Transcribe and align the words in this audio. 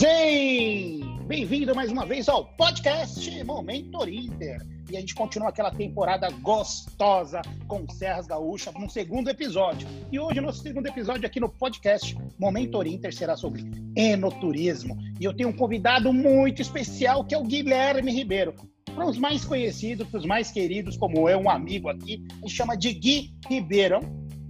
Hein? 0.00 1.00
Bem-vindo 1.26 1.74
mais 1.74 1.92
uma 1.92 2.06
vez 2.06 2.26
ao 2.26 2.46
podcast 2.56 3.44
Momento 3.44 4.08
Inter. 4.08 4.58
E 4.90 4.96
a 4.96 5.00
gente 5.00 5.14
continua 5.14 5.50
aquela 5.50 5.70
temporada 5.70 6.30
gostosa 6.40 7.42
com 7.68 7.86
Serras 7.90 8.26
Gaúcha 8.26 8.72
no 8.72 8.88
segundo 8.88 9.28
episódio. 9.28 9.86
E 10.10 10.18
hoje, 10.18 10.40
nosso 10.40 10.62
segundo 10.62 10.86
episódio 10.86 11.26
aqui 11.26 11.38
no 11.38 11.48
podcast 11.50 12.16
Momento 12.38 12.82
Inter 12.82 13.14
será 13.14 13.36
sobre 13.36 13.70
enoturismo. 13.94 14.96
E 15.20 15.24
eu 15.24 15.36
tenho 15.36 15.50
um 15.50 15.56
convidado 15.56 16.10
muito 16.10 16.62
especial 16.62 17.22
que 17.26 17.34
é 17.34 17.38
o 17.38 17.44
Guilherme 17.44 18.10
Ribeiro. 18.12 18.54
Para 18.94 19.06
os 19.06 19.18
mais 19.18 19.44
conhecidos, 19.44 20.08
para 20.08 20.20
os 20.20 20.26
mais 20.26 20.50
queridos, 20.50 20.96
como 20.96 21.28
eu, 21.28 21.38
um 21.38 21.50
amigo 21.50 21.90
aqui, 21.90 22.24
gente 22.40 22.56
chama 22.56 22.78
de 22.78 22.94
Gui 22.94 23.34
Ribeiro. 23.46 24.00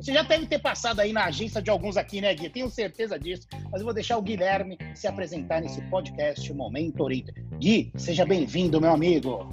Você 0.02 0.12
já 0.12 0.22
deve 0.22 0.46
ter 0.46 0.58
passado 0.58 0.98
aí 0.98 1.12
na 1.12 1.26
agência 1.26 1.62
de 1.62 1.70
alguns 1.70 1.96
aqui, 1.96 2.20
né, 2.20 2.34
Gui? 2.34 2.50
Tenho 2.50 2.68
certeza 2.68 3.16
disso. 3.16 3.46
Mas 3.70 3.80
eu 3.80 3.84
vou 3.84 3.94
deixar 3.94 4.18
o 4.18 4.22
Guilherme 4.22 4.76
se 4.96 5.06
apresentar 5.06 5.60
nesse 5.60 5.80
podcast 5.82 6.52
Momento 6.52 7.08
Inter. 7.08 7.32
Gui, 7.56 7.92
seja 7.94 8.26
bem-vindo, 8.26 8.80
meu 8.80 8.90
amigo. 8.90 9.48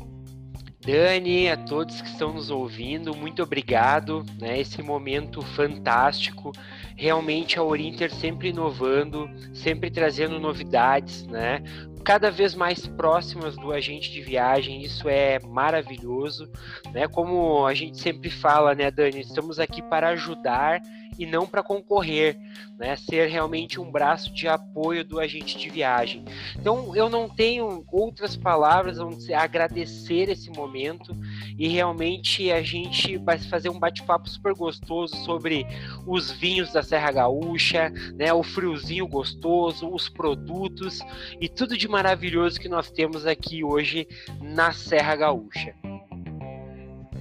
Dani, 0.83 1.49
a 1.49 1.55
todos 1.55 2.01
que 2.01 2.07
estão 2.07 2.33
nos 2.33 2.49
ouvindo, 2.49 3.15
muito 3.15 3.43
obrigado, 3.43 4.25
né? 4.39 4.59
Esse 4.59 4.81
momento 4.81 5.43
fantástico. 5.43 6.51
Realmente 6.95 7.59
a 7.59 7.63
Orinter 7.63 8.11
sempre 8.11 8.49
inovando, 8.49 9.29
sempre 9.53 9.91
trazendo 9.91 10.39
novidades, 10.39 11.27
né? 11.27 11.61
Cada 12.03 12.31
vez 12.31 12.55
mais 12.55 12.87
próximas 12.87 13.55
do 13.55 13.71
agente 13.71 14.11
de 14.11 14.21
viagem, 14.21 14.81
isso 14.81 15.07
é 15.07 15.39
maravilhoso, 15.39 16.49
né? 16.91 17.07
Como 17.07 17.65
a 17.65 17.73
gente 17.73 17.99
sempre 17.99 18.29
fala, 18.29 18.73
né, 18.73 18.89
Dani? 18.89 19.21
Estamos 19.21 19.59
aqui 19.59 19.81
para 19.81 20.09
ajudar 20.09 20.81
e 21.19 21.25
não 21.25 21.45
para 21.45 21.61
concorrer, 21.61 22.39
né? 22.77 22.95
Ser 22.95 23.27
realmente 23.27 23.79
um 23.79 23.91
braço 23.91 24.33
de 24.33 24.47
apoio 24.47 25.03
do 25.03 25.19
agente 25.19 25.57
de 25.57 25.69
viagem. 25.69 26.23
Então, 26.57 26.95
eu 26.95 27.09
não 27.09 27.27
tenho 27.27 27.83
outras 27.91 28.37
palavras 28.37 28.97
a 28.99 29.41
agradecer 29.43 30.29
esse 30.29 30.49
momento 30.49 31.13
e 31.57 31.67
realmente 31.67 32.49
a 32.49 32.61
gente 32.61 33.17
vai 33.17 33.37
fazer 33.37 33.67
um 33.67 33.77
bate-papo 33.77 34.29
super 34.29 34.53
gostoso 34.53 35.13
sobre 35.25 35.67
os 36.07 36.31
vinhos 36.31 36.71
da 36.71 36.81
Serra 36.81 37.11
Gaúcha, 37.11 37.91
né? 38.15 38.31
O 38.31 38.41
friozinho 38.41 39.05
gostoso, 39.05 39.93
os 39.93 40.07
produtos 40.07 40.99
e 41.41 41.49
tudo 41.49 41.77
de 41.77 41.87
maravilhoso 41.89 42.59
que 42.59 42.69
nós 42.69 42.89
temos 42.89 43.25
aqui 43.25 43.61
hoje 43.61 44.07
na 44.41 44.71
Serra 44.71 45.17
Gaúcha. 45.17 45.75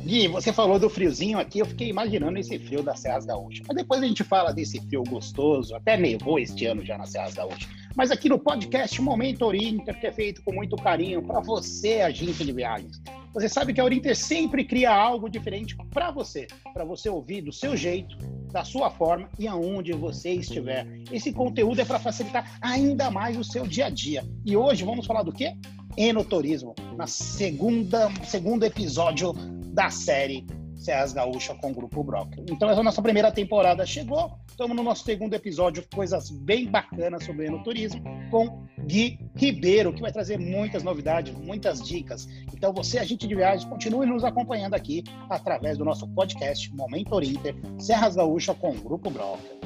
Gui, 0.04 0.28
você 0.28 0.52
falou 0.52 0.78
do 0.78 0.88
friozinho 0.88 1.38
aqui, 1.38 1.58
eu 1.58 1.66
fiquei 1.66 1.88
imaginando 1.88 2.38
esse 2.38 2.58
frio 2.58 2.82
das 2.82 3.00
Serras 3.00 3.26
Gaúchas. 3.26 3.66
Mas 3.66 3.76
depois 3.76 4.02
a 4.02 4.06
gente 4.06 4.24
fala 4.24 4.52
desse 4.52 4.80
frio 4.80 5.02
gostoso, 5.04 5.74
até 5.74 5.96
nevou 5.96 6.38
este 6.38 6.66
ano 6.66 6.84
já 6.84 6.96
nas 6.96 7.10
Serras 7.10 7.34
Gaúchas. 7.34 7.68
Mas 7.96 8.10
aqui 8.10 8.28
no 8.28 8.38
podcast 8.38 9.00
Momento 9.02 9.44
Orinter, 9.44 9.98
que 9.98 10.06
é 10.06 10.12
feito 10.12 10.42
com 10.42 10.52
muito 10.52 10.76
carinho 10.76 11.22
para 11.22 11.40
você, 11.40 12.00
agente 12.00 12.44
de 12.44 12.52
viagens. 12.52 13.02
Você 13.34 13.48
sabe 13.48 13.74
que 13.74 13.80
a 13.80 13.84
Orinter 13.84 14.16
sempre 14.16 14.64
cria 14.64 14.90
algo 14.90 15.28
diferente 15.28 15.76
para 15.92 16.10
você, 16.10 16.46
para 16.72 16.84
você 16.84 17.08
ouvir 17.08 17.42
do 17.42 17.52
seu 17.52 17.76
jeito, 17.76 18.16
da 18.52 18.64
sua 18.64 18.90
forma 18.90 19.28
e 19.38 19.46
aonde 19.46 19.92
você 19.92 20.30
estiver. 20.30 20.86
Esse 21.12 21.32
conteúdo 21.32 21.80
é 21.80 21.84
para 21.84 21.98
facilitar 21.98 22.58
ainda 22.62 23.10
mais 23.10 23.36
o 23.36 23.44
seu 23.44 23.66
dia 23.66 23.86
a 23.86 23.90
dia. 23.90 24.24
E 24.46 24.56
hoje 24.56 24.84
vamos 24.84 25.06
falar 25.06 25.22
do 25.22 25.32
quê? 25.32 25.54
Enoturismo, 25.96 26.74
na 26.96 27.06
segunda 27.06 28.10
segundo 28.24 28.64
episódio 28.64 29.34
da 29.68 29.90
série 29.90 30.46
Serras 30.78 31.12
Gaúcha 31.12 31.54
com 31.54 31.70
o 31.70 31.74
Grupo 31.74 32.02
Broker. 32.04 32.44
Então, 32.48 32.70
essa 32.70 32.82
nossa 32.82 33.02
primeira 33.02 33.32
temporada 33.32 33.84
chegou. 33.84 34.38
Estamos 34.48 34.76
no 34.76 34.82
nosso 34.82 35.04
segundo 35.04 35.34
episódio, 35.34 35.84
coisas 35.94 36.30
bem 36.30 36.66
bacanas 36.66 37.24
sobre 37.24 37.46
enoturismo, 37.46 38.02
com 38.30 38.64
Gui 38.86 39.18
Ribeiro, 39.36 39.92
que 39.92 40.00
vai 40.00 40.10
trazer 40.10 40.38
muitas 40.38 40.82
novidades, 40.82 41.34
muitas 41.34 41.80
dicas. 41.80 42.26
Então, 42.52 42.72
você, 42.72 42.98
agente 42.98 43.26
de 43.26 43.34
viagens, 43.34 43.68
continue 43.68 44.06
nos 44.06 44.24
acompanhando 44.24 44.74
aqui 44.74 45.04
através 45.30 45.78
do 45.78 45.84
nosso 45.84 46.08
podcast 46.08 46.74
Momento 46.74 47.22
Inter, 47.22 47.54
Serras 47.78 48.16
Gaúcha 48.16 48.54
com 48.54 48.70
o 48.70 48.80
Grupo 48.80 49.10
Broker. 49.10 49.57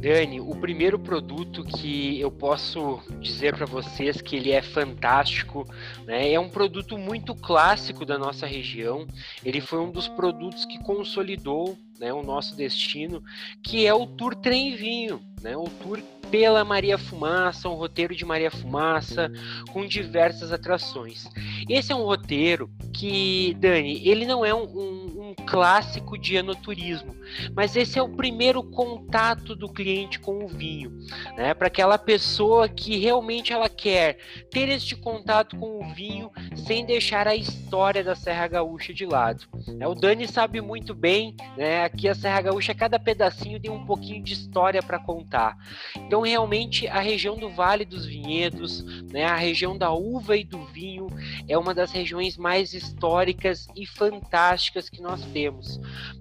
Dani, 0.00 0.40
o 0.40 0.56
primeiro 0.56 0.98
produto 0.98 1.62
que 1.62 2.18
eu 2.18 2.30
posso 2.30 3.02
dizer 3.20 3.54
para 3.54 3.66
vocês 3.66 4.22
que 4.22 4.34
ele 4.34 4.50
é 4.50 4.62
fantástico, 4.62 5.68
né? 6.06 6.32
É 6.32 6.40
um 6.40 6.48
produto 6.48 6.96
muito 6.96 7.34
clássico 7.34 8.06
da 8.06 8.18
nossa 8.18 8.46
região. 8.46 9.06
Ele 9.44 9.60
foi 9.60 9.78
um 9.78 9.90
dos 9.90 10.08
produtos 10.08 10.64
que 10.64 10.82
consolidou, 10.82 11.76
né, 11.98 12.14
o 12.14 12.22
nosso 12.22 12.56
destino, 12.56 13.22
que 13.62 13.86
é 13.86 13.92
o 13.92 14.06
Tour 14.06 14.34
Trem 14.34 14.74
Vinho, 14.74 15.20
né? 15.42 15.54
O 15.54 15.64
Tour 15.64 16.00
pela 16.30 16.64
Maria 16.64 16.96
Fumaça, 16.96 17.68
um 17.68 17.74
roteiro 17.74 18.14
de 18.14 18.24
Maria 18.24 18.50
Fumaça 18.50 19.30
com 19.72 19.86
diversas 19.86 20.52
atrações. 20.52 21.28
Esse 21.68 21.92
é 21.92 21.96
um 21.96 22.04
roteiro 22.04 22.70
que, 22.92 23.56
Dani, 23.58 24.06
ele 24.08 24.24
não 24.24 24.44
é 24.44 24.54
um, 24.54 24.64
um, 24.64 25.30
um 25.30 25.34
clássico 25.46 26.18
de 26.18 26.36
enoturismo, 26.36 27.14
mas 27.54 27.76
esse 27.76 27.98
é 27.98 28.02
o 28.02 28.08
primeiro 28.08 28.62
contato 28.62 29.54
do 29.54 29.68
cliente 29.68 30.18
com 30.20 30.44
o 30.44 30.48
vinho, 30.48 30.92
né? 31.36 31.54
Para 31.54 31.66
aquela 31.66 31.98
pessoa 31.98 32.68
que 32.68 32.98
realmente 32.98 33.52
ela 33.52 33.68
quer 33.68 34.18
ter 34.50 34.68
este 34.68 34.96
contato 34.96 35.56
com 35.56 35.80
o 35.80 35.94
vinho 35.94 36.30
sem 36.66 36.84
deixar 36.84 37.26
a 37.26 37.34
história 37.34 38.02
da 38.04 38.14
Serra 38.14 38.46
Gaúcha 38.48 38.92
de 38.92 39.06
lado. 39.06 39.46
Né? 39.68 39.86
O 39.86 39.94
Dani 39.94 40.26
sabe 40.26 40.60
muito 40.60 40.94
bem, 40.94 41.34
né? 41.56 41.84
Aqui 41.84 42.08
a 42.08 42.14
Serra 42.14 42.42
Gaúcha, 42.42 42.74
cada 42.74 42.98
pedacinho 42.98 43.60
tem 43.60 43.70
um 43.70 43.84
pouquinho 43.84 44.22
de 44.22 44.32
história 44.32 44.82
para 44.82 44.98
contar. 44.98 45.56
Então, 45.96 46.19
realmente, 46.20 46.86
a 46.88 47.00
região 47.00 47.36
do 47.36 47.48
Vale 47.50 47.84
dos 47.84 48.06
Vinhedos, 48.06 48.82
né? 49.12 49.24
A 49.24 49.36
região 49.36 49.76
da 49.76 49.90
uva 49.92 50.36
e 50.36 50.44
do 50.44 50.64
vinho 50.66 51.08
é 51.48 51.56
uma 51.56 51.74
das 51.74 51.92
regiões 51.92 52.36
mais 52.36 52.74
históricas 52.74 53.66
e 53.76 53.86
fantásticas 53.86 54.88
que 54.88 55.00
nós 55.00 55.22
temos, 55.32 55.78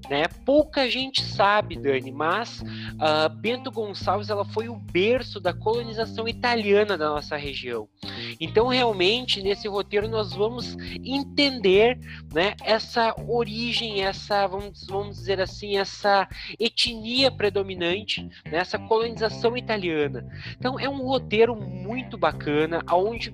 né? 0.10 0.26
Pouca 0.46 0.90
gente 0.90 1.22
sabe, 1.24 1.76
Dani, 1.76 2.12
mas 2.12 2.62
uh, 2.62 3.30
Bento 3.30 3.72
Gonçalves 3.72 4.30
ela 4.30 4.46
foi 4.46 4.70
o 4.70 4.76
berço 4.76 5.40
da 5.40 5.54
colonização 5.54 6.28
italiana 6.28 6.98
da 6.98 7.10
nossa 7.10 7.36
região. 7.36 7.88
Então, 8.40 8.68
realmente, 8.68 9.42
nesse 9.42 9.68
roteiro 9.68 10.08
nós 10.08 10.34
vamos 10.34 10.76
entender, 11.04 12.00
né, 12.34 12.56
essa 12.64 13.14
origem, 13.28 14.02
essa, 14.02 14.48
vamos, 14.48 14.86
vamos 14.88 15.18
dizer 15.18 15.42
assim, 15.42 15.78
essa 15.78 16.28
etnia 16.60 17.32
predominante, 17.32 18.28
né, 18.46 18.60
essa 18.60 18.80
colonização 18.80 19.56
italiana. 19.58 19.89
Então, 20.58 20.80
é 20.80 20.88
um 20.88 21.04
roteiro 21.04 21.56
muito 21.56 22.18
bacana, 22.18 22.84
aonde 22.86 23.34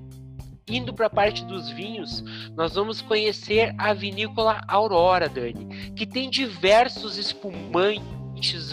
indo 0.67 0.93
para 0.93 1.05
a 1.05 1.09
parte 1.09 1.45
dos 1.45 1.69
vinhos, 1.69 2.23
nós 2.55 2.73
vamos 2.73 3.01
conhecer 3.01 3.73
a 3.77 3.93
vinícola 3.93 4.61
Aurora, 4.67 5.29
Dani, 5.29 5.91
que 5.95 6.07
tem 6.07 6.29
diversos 6.29 7.17
espumantes 7.17 8.15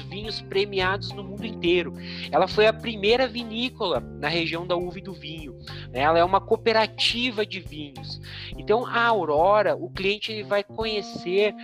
vinhos 0.01 0.41
premiados 0.41 1.11
no 1.13 1.23
mundo 1.23 1.47
inteiro. 1.47 1.95
Ela 2.31 2.49
foi 2.49 2.67
a 2.67 2.73
primeira 2.73 3.29
vinícola 3.29 4.01
na 4.01 4.29
região 4.29 4.67
da 4.67 4.77
uva 4.77 4.99
e 4.99 5.03
do 5.03 5.13
vinho. 5.13 5.57
Né? 5.91 6.01
Ela 6.01 6.19
é 6.19 6.25
uma 6.25 6.41
cooperativa 6.41 7.47
de 7.47 7.61
vinhos. 7.61 8.21
Então, 8.57 8.85
a 8.87 9.05
Aurora, 9.05 9.77
o 9.77 9.91
cliente 9.91 10.33
ele 10.33 10.43
vai 10.43 10.65
conhecer 10.65 11.55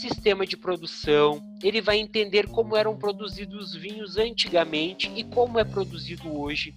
sistema 0.00 0.46
de 0.46 0.56
produção, 0.56 1.40
ele 1.62 1.80
vai 1.80 1.98
entender 1.98 2.46
como 2.48 2.76
eram 2.76 2.96
produzidos 2.96 3.70
os 3.70 3.74
vinhos 3.74 4.16
antigamente 4.16 5.10
e 5.16 5.24
como 5.24 5.58
é 5.58 5.64
produzido 5.64 6.38
hoje. 6.38 6.74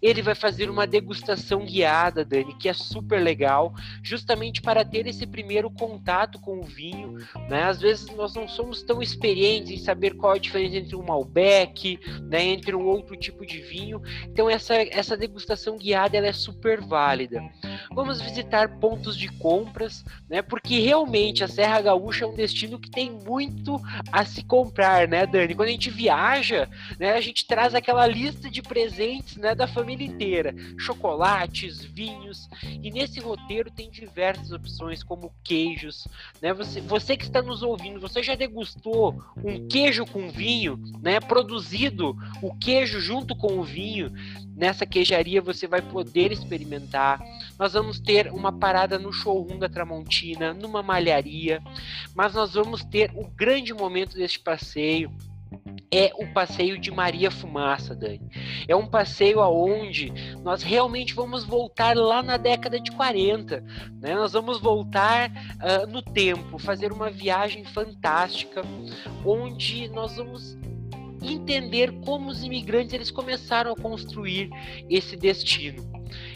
Ele 0.00 0.22
vai 0.22 0.34
fazer 0.34 0.70
uma 0.70 0.86
degustação 0.86 1.64
guiada, 1.64 2.24
Dani, 2.24 2.54
que 2.56 2.68
é 2.68 2.72
super 2.72 3.20
legal, 3.20 3.74
justamente 4.02 4.62
para 4.62 4.84
ter 4.84 5.06
esse 5.06 5.26
primeiro 5.26 5.70
contato 5.70 6.38
com 6.38 6.60
o 6.60 6.64
vinho. 6.64 7.18
Né? 7.48 7.64
Às 7.64 7.80
vezes 7.80 8.06
nós 8.16 8.34
não 8.34 8.48
somos 8.48 8.82
tão 8.82 9.02
experientes 9.02 9.72
em 9.72 9.78
saber 9.78 10.14
qual 10.14 10.32
a 10.32 10.38
diferença 10.38 10.76
entre 10.76 10.96
um 10.96 11.02
Malbec, 11.02 11.98
né, 12.22 12.44
entre 12.44 12.74
um 12.74 12.86
outro 12.86 13.16
tipo 13.16 13.44
de 13.44 13.60
vinho. 13.60 14.00
Então 14.24 14.48
essa, 14.48 14.74
essa 14.74 15.16
degustação 15.16 15.76
guiada 15.76 16.16
ela 16.16 16.28
é 16.28 16.32
super 16.32 16.80
válida. 16.80 17.42
Vamos 17.92 18.20
visitar 18.20 18.78
pontos 18.78 19.16
de 19.16 19.28
compras, 19.38 20.04
né? 20.28 20.42
Porque 20.42 20.78
realmente 20.78 21.42
a 21.42 21.48
Serra 21.48 21.80
Gaúcha 21.80 22.24
é 22.24 22.28
um 22.28 22.34
destino 22.34 22.78
que 22.78 22.90
tem 22.90 23.10
muito 23.10 23.80
a 24.12 24.24
se 24.30 24.42
comprar, 24.42 25.06
né, 25.08 25.26
Dani? 25.26 25.54
Quando 25.54 25.68
a 25.68 25.72
gente 25.72 25.90
viaja, 25.90 26.68
né, 26.98 27.12
a 27.12 27.20
gente 27.20 27.46
traz 27.46 27.74
aquela 27.74 28.06
lista 28.06 28.50
de 28.50 28.62
presentes, 28.62 29.36
né, 29.36 29.54
da 29.54 29.66
família 29.66 30.06
inteira, 30.06 30.54
chocolates, 30.78 31.84
vinhos. 31.84 32.48
E 32.82 32.90
nesse 32.90 33.20
roteiro 33.20 33.70
tem 33.70 33.90
diversas 33.90 34.52
opções 34.52 35.02
como 35.02 35.32
queijos, 35.44 36.06
né? 36.40 36.52
Você, 36.54 36.80
você 36.80 37.16
que 37.16 37.24
está 37.24 37.42
nos 37.42 37.62
ouvindo, 37.62 38.00
você 38.00 38.22
já 38.22 38.34
degustou 38.34 39.22
um 39.36 39.66
queijo 39.68 40.06
com 40.06 40.30
vinho, 40.30 40.78
né, 41.02 41.20
produzido 41.20 42.16
o 42.40 42.54
queijo 42.56 43.00
junto 43.00 43.36
com 43.36 43.58
o 43.58 43.64
vinho? 43.64 44.12
Nessa 44.56 44.84
queijaria 44.84 45.40
você 45.40 45.66
vai 45.66 45.80
poder 45.80 46.32
experimentar. 46.32 47.18
Nós 47.58 47.72
vamos 47.72 47.98
ter 47.98 48.30
uma 48.30 48.52
parada 48.52 48.98
no 48.98 49.12
showroom 49.12 49.58
da 49.58 49.68
Tramontina, 49.68 50.52
numa 50.52 50.82
malharia, 50.82 51.62
mas 52.14 52.34
nós 52.34 52.52
vamos 52.52 52.84
ter 52.84 53.10
o 53.14 53.26
grande 53.26 53.72
momento 53.72 54.09
deste 54.14 54.38
passeio 54.40 55.10
é 55.92 56.12
o 56.14 56.26
passeio 56.32 56.78
de 56.78 56.90
Maria 56.90 57.30
Fumaça, 57.30 57.94
Dani. 57.94 58.30
É 58.68 58.76
um 58.76 58.86
passeio 58.86 59.40
aonde 59.40 60.12
nós 60.42 60.62
realmente 60.62 61.12
vamos 61.14 61.44
voltar 61.44 61.96
lá 61.96 62.22
na 62.22 62.36
década 62.36 62.78
de 62.78 62.92
40, 62.92 63.60
né? 64.00 64.14
Nós 64.14 64.32
vamos 64.32 64.60
voltar 64.60 65.30
uh, 65.30 65.86
no 65.90 66.00
tempo, 66.00 66.58
fazer 66.58 66.92
uma 66.92 67.10
viagem 67.10 67.64
fantástica, 67.64 68.62
onde 69.24 69.88
nós 69.88 70.16
vamos 70.16 70.56
entender 71.22 71.92
como 72.04 72.30
os 72.30 72.44
imigrantes 72.44 72.94
eles 72.94 73.10
começaram 73.10 73.72
a 73.72 73.76
construir 73.76 74.48
esse 74.88 75.16
destino. 75.16 75.89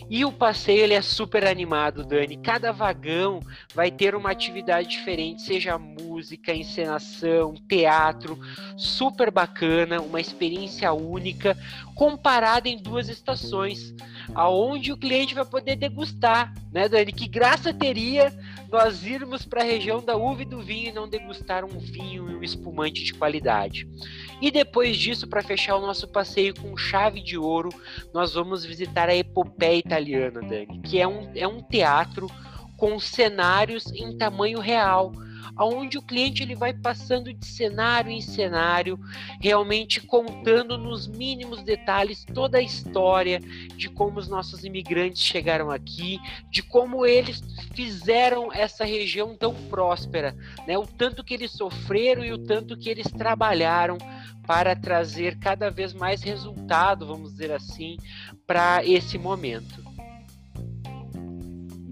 E 0.08 0.24
o 0.24 0.32
passeio 0.32 0.82
ele 0.82 0.94
é 0.94 1.02
super 1.02 1.46
animado, 1.46 2.04
Dani. 2.04 2.36
Cada 2.36 2.72
vagão 2.72 3.40
vai 3.74 3.90
ter 3.90 4.14
uma 4.14 4.30
atividade 4.30 4.88
diferente, 4.88 5.42
seja 5.42 5.78
música, 5.78 6.54
encenação, 6.54 7.54
teatro, 7.68 8.38
super 8.76 9.30
bacana, 9.30 10.00
uma 10.00 10.20
experiência 10.20 10.92
única, 10.92 11.56
comparada 11.94 12.68
em 12.68 12.76
duas 12.76 13.08
estações, 13.08 13.94
aonde 14.34 14.92
o 14.92 14.96
cliente 14.96 15.34
vai 15.34 15.44
poder 15.44 15.76
degustar, 15.76 16.52
né, 16.72 16.88
Dani? 16.88 17.12
Que 17.12 17.28
graça 17.28 17.72
teria 17.72 18.32
nós 18.70 19.04
irmos 19.04 19.44
para 19.44 19.62
a 19.62 19.64
região 19.64 20.02
da 20.02 20.16
uva 20.16 20.42
e 20.42 20.44
do 20.44 20.60
vinho 20.60 20.88
e 20.88 20.92
não 20.92 21.08
degustar 21.08 21.64
um 21.64 21.78
vinho 21.78 22.28
e 22.30 22.34
um 22.34 22.42
espumante 22.42 23.04
de 23.04 23.14
qualidade. 23.14 23.88
E 24.40 24.50
depois 24.50 24.96
disso, 24.96 25.28
para 25.28 25.42
fechar 25.42 25.76
o 25.76 25.80
nosso 25.80 26.08
passeio 26.08 26.54
com 26.54 26.76
chave 26.76 27.22
de 27.22 27.38
ouro, 27.38 27.70
nós 28.12 28.34
vamos 28.34 28.64
visitar 28.64 29.08
a 29.08 29.16
Epopeia 29.16 29.78
Italiana, 29.78 30.40
Dani, 30.40 30.80
que 30.80 31.00
é 31.00 31.06
um, 31.06 31.30
é 31.34 31.46
um 31.46 31.62
teatro 31.62 32.28
com 32.76 32.98
cenários 32.98 33.86
em 33.92 34.18
tamanho 34.18 34.58
real, 34.58 35.12
aonde 35.56 35.98
o 35.98 36.02
cliente 36.02 36.42
ele 36.42 36.54
vai 36.54 36.72
passando 36.72 37.32
de 37.32 37.46
cenário 37.46 38.10
em 38.10 38.20
cenário, 38.20 38.98
realmente 39.40 40.00
contando 40.00 40.76
nos 40.76 41.06
mínimos 41.06 41.62
detalhes 41.62 42.24
toda 42.24 42.58
a 42.58 42.62
história 42.62 43.40
de 43.76 43.88
como 43.88 44.18
os 44.18 44.28
nossos 44.28 44.64
imigrantes 44.64 45.22
chegaram 45.22 45.70
aqui, 45.70 46.18
de 46.50 46.62
como 46.62 47.06
eles 47.06 47.42
fizeram 47.74 48.52
essa 48.52 48.84
região 48.84 49.36
tão 49.36 49.54
próspera, 49.68 50.36
né? 50.66 50.76
O 50.78 50.86
tanto 50.86 51.24
que 51.24 51.34
eles 51.34 51.52
sofreram 51.52 52.24
e 52.24 52.32
o 52.32 52.38
tanto 52.38 52.76
que 52.76 52.88
eles 52.88 53.10
trabalharam 53.10 53.98
para 54.46 54.76
trazer 54.76 55.38
cada 55.38 55.70
vez 55.70 55.92
mais 55.92 56.22
resultado, 56.22 57.06
vamos 57.06 57.32
dizer 57.32 57.52
assim, 57.52 57.96
para 58.46 58.84
esse 58.84 59.16
momento. 59.18 59.93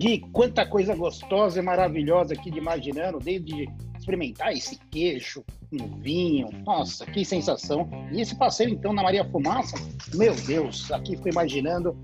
Gui, 0.02 0.18
quanta 0.32 0.66
coisa 0.66 0.96
gostosa 0.96 1.60
e 1.60 1.62
maravilhosa 1.62 2.34
aqui 2.34 2.50
de 2.50 2.58
imaginando, 2.58 3.20
desde 3.20 3.68
experimentar 3.96 4.52
esse 4.52 4.76
queijo 4.90 5.44
no 5.70 5.86
vinho, 6.00 6.48
nossa, 6.66 7.06
que 7.06 7.24
sensação. 7.24 7.88
E 8.10 8.20
esse 8.20 8.36
passeio 8.36 8.70
então 8.70 8.92
na 8.92 9.00
Maria 9.00 9.24
Fumaça, 9.24 9.76
meu 10.12 10.34
Deus, 10.34 10.90
aqui 10.90 11.16
fui 11.16 11.30
imaginando 11.30 11.96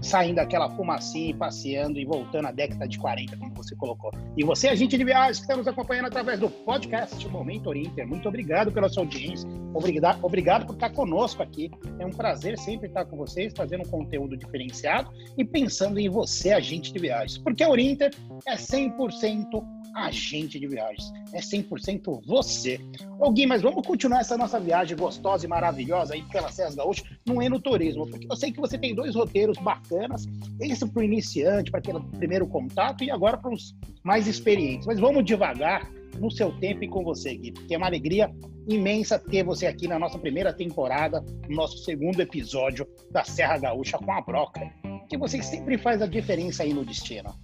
saindo 0.00 0.38
aquela 0.38 0.68
fumacinha 0.70 1.30
e 1.30 1.34
passeando 1.34 1.98
e 1.98 2.04
voltando 2.04 2.46
à 2.46 2.52
década 2.52 2.86
de 2.86 2.98
40, 2.98 3.36
como 3.36 3.54
você 3.54 3.74
colocou. 3.76 4.10
E 4.36 4.44
você, 4.44 4.68
agente 4.68 4.96
de 4.96 5.04
viagens, 5.04 5.38
que 5.38 5.44
está 5.44 5.56
nos 5.56 5.66
acompanhando 5.66 6.06
através 6.06 6.38
do 6.38 6.48
podcast 6.48 7.26
Momento 7.28 7.68
Orienter, 7.68 8.06
muito 8.06 8.28
obrigado 8.28 8.72
pela 8.72 8.88
sua 8.88 9.02
audiência, 9.02 9.48
obrigado, 9.74 10.24
obrigado 10.24 10.66
por 10.66 10.74
estar 10.74 10.90
conosco 10.90 11.42
aqui. 11.42 11.70
É 11.98 12.06
um 12.06 12.10
prazer 12.10 12.58
sempre 12.58 12.88
estar 12.88 13.04
com 13.04 13.16
vocês, 13.16 13.52
trazendo 13.52 13.84
um 13.86 13.90
conteúdo 13.90 14.36
diferenciado 14.36 15.10
e 15.36 15.44
pensando 15.44 15.98
em 15.98 16.08
você, 16.08 16.52
agente 16.52 16.92
de 16.92 16.98
viagens, 16.98 17.38
porque 17.38 17.62
a 17.62 17.68
Orienter 17.68 18.10
é 18.46 18.54
100% 18.54 19.62
agente 19.94 20.58
de 20.58 20.66
viagens. 20.66 21.12
É 21.32 21.40
100% 21.40 22.22
você. 22.26 22.80
Ô 23.18 23.30
Gui, 23.30 23.46
mas 23.46 23.62
vamos 23.62 23.86
continuar 23.86 24.20
essa 24.20 24.36
nossa 24.36 24.58
viagem 24.58 24.96
gostosa 24.96 25.44
e 25.44 25.48
maravilhosa 25.48 26.14
aí 26.14 26.22
pela 26.24 26.50
Serra 26.50 26.74
Gaúcha 26.74 27.04
no 27.26 27.42
enoturismo, 27.42 28.06
porque 28.08 28.26
eu 28.30 28.36
sei 28.36 28.52
que 28.52 28.60
você 28.60 28.78
tem 28.78 28.94
dois 28.94 29.14
roteiros 29.14 29.58
bacanas, 29.74 30.26
esse 30.60 30.86
para 30.86 31.00
o 31.00 31.04
iniciante, 31.04 31.70
para 31.70 31.80
aquele 31.80 32.00
primeiro 32.18 32.46
contato, 32.46 33.02
e 33.04 33.10
agora 33.10 33.36
para 33.36 33.52
os 33.52 33.74
mais 34.02 34.26
experientes. 34.26 34.86
Mas 34.86 34.98
vamos 34.98 35.24
devagar 35.24 35.90
no 36.18 36.30
seu 36.30 36.52
tempo 36.58 36.84
e 36.84 36.88
com 36.88 37.02
você, 37.02 37.34
Gui, 37.36 37.52
porque 37.52 37.74
é 37.74 37.78
uma 37.78 37.86
alegria 37.86 38.30
imensa 38.68 39.18
ter 39.18 39.42
você 39.42 39.66
aqui 39.66 39.88
na 39.88 39.98
nossa 39.98 40.18
primeira 40.18 40.52
temporada, 40.52 41.24
no 41.48 41.56
nosso 41.56 41.78
segundo 41.78 42.20
episódio 42.20 42.86
da 43.10 43.24
Serra 43.24 43.58
Gaúcha 43.58 43.98
com 43.98 44.12
a 44.12 44.20
Broca, 44.20 44.60
que 45.08 45.16
você 45.16 45.42
sempre 45.42 45.78
faz 45.78 46.00
a 46.02 46.06
diferença 46.06 46.62
aí 46.62 46.72
no 46.72 46.84
destino. 46.84 47.34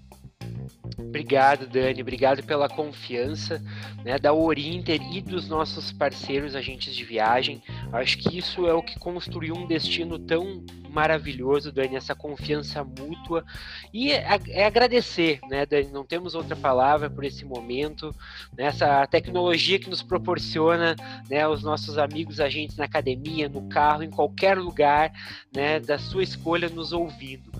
Obrigado, 0.96 1.67
Dani. 1.67 2.00
Obrigado 2.00 2.43
pela 2.43 2.69
confiança 2.69 3.62
né, 4.05 4.19
da 4.19 4.32
Orinter 4.32 5.00
e 5.12 5.20
dos 5.20 5.49
nossos 5.49 5.93
parceiros 5.93 6.55
agentes 6.55 6.94
de 6.94 7.05
viagem. 7.05 7.62
Acho 7.93 8.19
que 8.19 8.38
isso 8.38 8.67
é 8.67 8.73
o 8.73 8.82
que 8.82 8.99
construiu 8.99 9.55
um 9.55 9.67
destino 9.67 10.19
tão 10.19 10.64
maravilhoso, 10.88 11.70
Dani, 11.70 11.96
essa 11.96 12.14
confiança 12.14 12.82
mútua 12.82 13.44
e 13.93 14.11
é, 14.12 14.64
agradecer, 14.64 15.38
né, 15.49 15.64
Dani? 15.64 15.90
Não 15.93 16.05
temos 16.05 16.35
outra 16.35 16.56
palavra 16.56 17.08
por 17.11 17.25
esse 17.25 17.44
momento, 17.44 18.14
né, 18.56 18.64
essa 18.64 19.06
tecnologia 19.06 19.79
que 19.79 19.90
nos 19.90 20.02
proporciona, 20.02 20.96
né, 21.29 21.46
os 21.46 21.62
nossos 21.62 21.99
amigos 21.99 22.40
agentes 22.40 22.76
na 22.76 22.85
academia, 22.85 23.49
no 23.49 23.69
carro, 23.69 24.02
em 24.02 24.11
qualquer 24.11 24.58
lugar, 24.58 25.12
né, 25.55 25.79
da 25.79 25.99
sua 25.99 26.23
escolha 26.23 26.69
nos 26.69 26.93
ouvindo. 26.93 27.50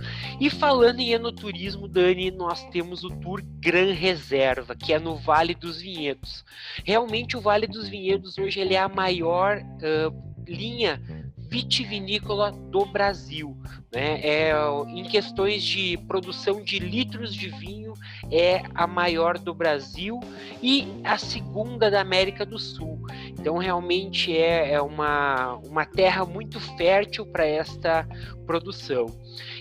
E 0.40 0.50
falando 0.50 1.00
em 1.00 1.12
enoturismo, 1.12 1.86
Dani, 1.86 2.30
nós 2.30 2.64
temos 2.70 3.04
o 3.04 3.10
Tour 3.20 3.43
Gran 3.61 3.93
Reserva, 3.93 4.75
que 4.75 4.93
é 4.93 4.99
no 4.99 5.17
Vale 5.17 5.55
dos 5.55 5.81
Vinhedos. 5.81 6.44
Realmente 6.85 7.37
o 7.37 7.41
Vale 7.41 7.67
dos 7.67 7.88
Vinhedos 7.88 8.38
hoje 8.38 8.61
ele 8.61 8.75
é 8.75 8.81
a 8.81 8.88
maior 8.88 9.59
uh, 9.59 10.44
linha 10.47 11.00
vitivinícola 11.49 12.53
do 12.53 12.85
Brasil. 12.85 13.56
Né? 13.93 14.20
É, 14.20 14.53
em 14.88 15.05
questões 15.05 15.62
de 15.62 15.97
produção 16.06 16.62
de 16.62 16.79
litros 16.79 17.35
de 17.35 17.49
vinho, 17.49 17.94
é 18.31 18.62
a 18.75 18.87
maior 18.87 19.38
do 19.38 19.55
Brasil 19.55 20.21
e 20.62 20.87
a 21.03 21.17
segunda 21.17 21.91
da 21.91 22.00
América 22.00 22.44
do 22.44 22.59
Sul. 22.59 23.00
Então, 23.38 23.56
realmente 23.56 24.37
é, 24.37 24.73
é 24.73 24.82
uma, 24.82 25.55
uma 25.64 25.85
terra 25.87 26.25
muito 26.25 26.58
fértil 26.76 27.25
para 27.26 27.46
esta 27.46 28.06
produção. 28.46 29.06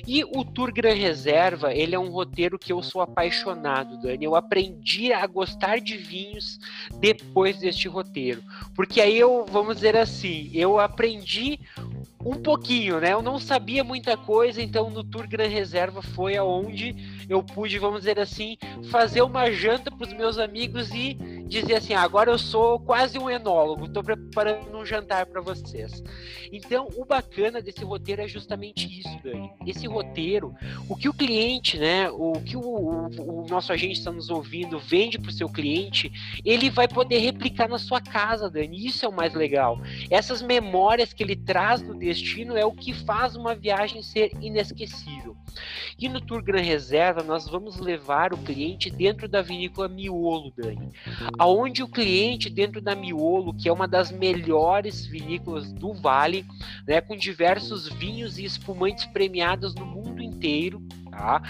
E 0.07 0.24
o 0.24 0.45
Tour 0.45 0.71
Gran 0.71 0.94
Reserva, 0.94 1.74
ele 1.74 1.94
é 1.94 2.00
um 2.00 2.09
roteiro 2.09 2.57
que 2.57 2.71
eu 2.71 2.81
sou 2.81 3.01
apaixonado, 3.01 4.01
Dani. 4.01 4.24
Eu 4.24 4.35
aprendi 4.35 5.12
a 5.12 5.27
gostar 5.27 5.81
de 5.81 5.97
vinhos 5.97 6.57
depois 7.00 7.59
deste 7.59 7.89
roteiro. 7.89 8.41
Porque 8.74 9.01
aí 9.01 9.19
eu, 9.19 9.46
vamos 9.46 9.75
dizer 9.75 9.98
assim, 9.98 10.50
eu 10.53 10.79
aprendi 10.79 11.60
um 12.24 12.36
pouquinho, 12.36 13.00
né? 13.00 13.13
Eu 13.13 13.22
não 13.22 13.38
sabia 13.38 13.84
muita 13.84 14.17
coisa, 14.17 14.62
então 14.62 14.89
no 14.89 15.03
Tour 15.03 15.27
Gran 15.27 15.48
Reserva 15.48 16.01
foi 16.01 16.38
aonde 16.38 16.96
eu 17.29 17.43
pude, 17.43 17.77
vamos 17.77 18.00
dizer 18.00 18.19
assim, 18.19 18.57
fazer 18.89 19.22
uma 19.22 19.51
janta 19.51 19.91
para 19.91 20.07
os 20.07 20.13
meus 20.13 20.38
amigos 20.38 20.89
e 20.91 21.17
dizer 21.48 21.75
assim: 21.75 21.94
agora 21.94 22.32
eu 22.32 22.38
sou 22.38 22.80
quase 22.80 23.18
um 23.18 23.30
enólogo, 23.30 23.86
estou 23.86 24.04
preparando 24.04 24.77
um 24.77 24.86
jantar 24.86 25.25
para 25.25 25.42
vocês. 25.42 26.04
Então, 26.51 26.88
o 26.96 27.06
bacana 27.06 27.62
desse 27.62 27.84
roteiro 27.84 28.22
é 28.22 28.27
justamente 28.27 29.00
isso, 29.00 29.20
Dani. 29.24 29.51
Esse 29.66 29.88
roteiro, 29.88 30.54
o 30.88 30.96
que 30.96 31.10
o 31.10 31.13
cliente, 31.13 31.77
né, 31.77 32.10
o 32.10 32.34
que 32.34 32.56
o, 32.56 32.62
o, 32.62 33.44
o 33.44 33.48
nosso 33.48 33.72
agente 33.74 34.00
está 34.00 34.12
nos 34.12 34.30
ouvindo 34.30 34.80
vende 34.80 35.18
para 35.18 35.30
o 35.30 35.34
seu 35.34 35.50
cliente, 35.50 36.12
ele 36.46 36.70
vai 36.70 36.88
poder 36.88 37.20
replicar 37.20 37.68
na 37.68 37.77
sua 37.77 38.01
casa, 38.01 38.50
Dani. 38.50 38.86
Isso 38.86 39.06
é 39.06 39.10
o 39.10 39.13
mais 39.13 39.34
legal. 39.34 39.80
Essas 40.10 40.42
memórias 40.42 41.13
que 41.13 41.24
ele 41.24 41.36
traz 41.36 41.82
do 41.82 41.94
destino 41.94 42.58
é 42.58 42.66
o 42.66 42.72
que 42.72 42.94
faz 42.94 43.36
uma 43.36 43.56
viagem 43.56 44.01
ser 44.01 44.32
inesquecível. 44.42 45.36
E 45.98 46.08
no 46.08 46.22
Tour 46.22 46.44
Gran 46.44 46.62
Reserva, 46.62 47.24
nós 47.24 47.48
vamos 47.48 47.80
levar 47.80 48.34
o 48.34 48.38
cliente 48.38 48.89
dentro 48.89 49.27
da 49.27 49.42
vinícola 49.42 49.88
Miolo, 49.88 50.54
Dani. 50.56 50.92
Aonde 51.38 51.84
o 51.84 51.88
cliente, 51.88 52.50
dentro 52.50 52.82
da 52.82 52.96
Miolo, 52.96 53.53
que 53.53 53.70
é 53.70 53.74
uma 53.74 53.88
das 53.88 54.12
melhores 54.12 55.06
vinícolas 55.06 55.72
do 55.72 55.94
Vale, 55.94 56.46
né, 56.88 57.01
com 57.01 57.15
diversos 57.15 57.88
vinhos 57.88 58.38
e 58.38 58.46
espumantes 58.46 59.06
premiados 59.06 59.75
no 59.75 59.86
mundo 59.86 60.22
inteiro, 60.22 60.82
Tá? 61.10 61.41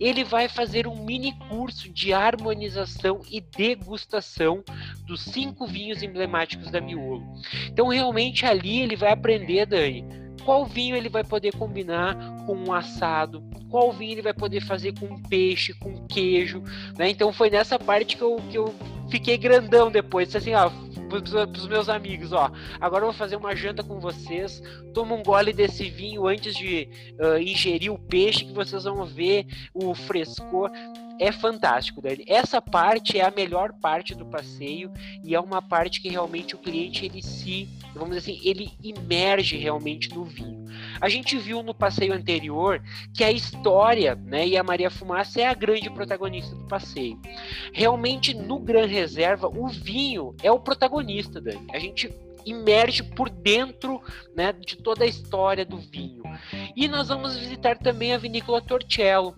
Ele 0.00 0.24
vai 0.24 0.48
fazer 0.48 0.88
um 0.88 1.04
mini 1.04 1.32
curso 1.48 1.88
de 1.88 2.12
harmonização 2.12 3.20
e 3.30 3.40
degustação 3.40 4.64
dos 5.06 5.20
cinco 5.20 5.64
vinhos 5.64 6.02
emblemáticos 6.02 6.72
da 6.72 6.80
Miolo. 6.80 7.22
Então, 7.68 7.86
realmente 7.86 8.44
ali 8.44 8.80
ele 8.80 8.96
vai 8.96 9.12
aprender, 9.12 9.64
Dani, 9.64 10.04
qual 10.44 10.66
vinho 10.66 10.96
ele 10.96 11.08
vai 11.08 11.22
poder 11.22 11.54
combinar 11.56 12.16
com 12.46 12.54
um 12.54 12.72
assado, 12.72 13.42
qual 13.70 13.92
vinho 13.92 14.12
ele 14.12 14.22
vai 14.22 14.34
poder 14.34 14.60
fazer 14.60 14.98
com 14.98 15.22
peixe, 15.22 15.72
com 15.74 16.06
queijo, 16.06 16.62
né? 16.98 17.08
Então 17.08 17.32
foi 17.32 17.48
nessa 17.48 17.78
parte 17.78 18.16
que 18.16 18.22
eu, 18.22 18.36
que 18.50 18.58
eu 18.58 18.74
fiquei 19.10 19.36
grandão 19.36 19.90
depois, 19.90 20.34
assim, 20.34 20.54
ó, 20.54 20.70
pros, 21.20 21.66
meus 21.66 21.88
amigos, 21.88 22.32
ó, 22.32 22.50
agora 22.80 23.02
eu 23.02 23.10
vou 23.10 23.18
fazer 23.18 23.36
uma 23.36 23.54
janta 23.54 23.82
com 23.82 24.00
vocês, 24.00 24.62
toma 24.94 25.14
um 25.14 25.22
gole 25.22 25.52
desse 25.52 25.90
vinho 25.90 26.26
antes 26.26 26.54
de 26.54 26.88
uh, 27.18 27.38
ingerir 27.38 27.92
o 27.92 27.98
peixe, 27.98 28.44
que 28.44 28.52
vocês 28.52 28.84
vão 28.84 29.04
ver 29.04 29.46
o 29.74 29.94
frescor. 29.94 30.70
É 31.18 31.32
fantástico, 31.32 32.00
Dani. 32.00 32.24
Essa 32.26 32.60
parte 32.60 33.18
é 33.18 33.24
a 33.24 33.30
melhor 33.30 33.72
parte 33.80 34.14
do 34.14 34.26
passeio 34.26 34.92
e 35.22 35.34
é 35.34 35.40
uma 35.40 35.62
parte 35.62 36.00
que 36.00 36.08
realmente 36.08 36.54
o 36.54 36.58
cliente 36.58 37.04
ele 37.04 37.22
se, 37.22 37.68
vamos 37.94 38.16
dizer 38.16 38.32
assim, 38.32 38.40
ele 38.44 38.72
emerge 38.82 39.56
realmente 39.56 40.10
no 40.14 40.24
vinho. 40.24 40.62
A 41.00 41.08
gente 41.08 41.36
viu 41.38 41.62
no 41.62 41.74
passeio 41.74 42.12
anterior 42.12 42.82
que 43.14 43.24
a 43.24 43.30
história, 43.30 44.14
né, 44.14 44.46
e 44.46 44.56
a 44.56 44.62
Maria 44.62 44.90
Fumaça 44.90 45.40
é 45.40 45.46
a 45.46 45.54
grande 45.54 45.90
protagonista 45.90 46.54
do 46.54 46.66
passeio. 46.66 47.20
Realmente 47.72 48.34
no 48.34 48.58
Gran 48.58 48.86
Reserva 48.86 49.48
o 49.48 49.68
vinho 49.68 50.34
é 50.42 50.50
o 50.50 50.60
protagonista, 50.60 51.40
Dani. 51.40 51.66
A 51.72 51.78
gente 51.78 52.12
imerge 52.44 53.02
por 53.02 53.30
dentro 53.30 54.00
né, 54.34 54.52
de 54.52 54.76
toda 54.76 55.04
a 55.04 55.08
história 55.08 55.64
do 55.64 55.78
vinho. 55.78 56.22
E 56.76 56.88
nós 56.88 57.08
vamos 57.08 57.36
visitar 57.36 57.78
também 57.78 58.12
a 58.12 58.18
vinícola 58.18 58.60
Torcello, 58.60 59.34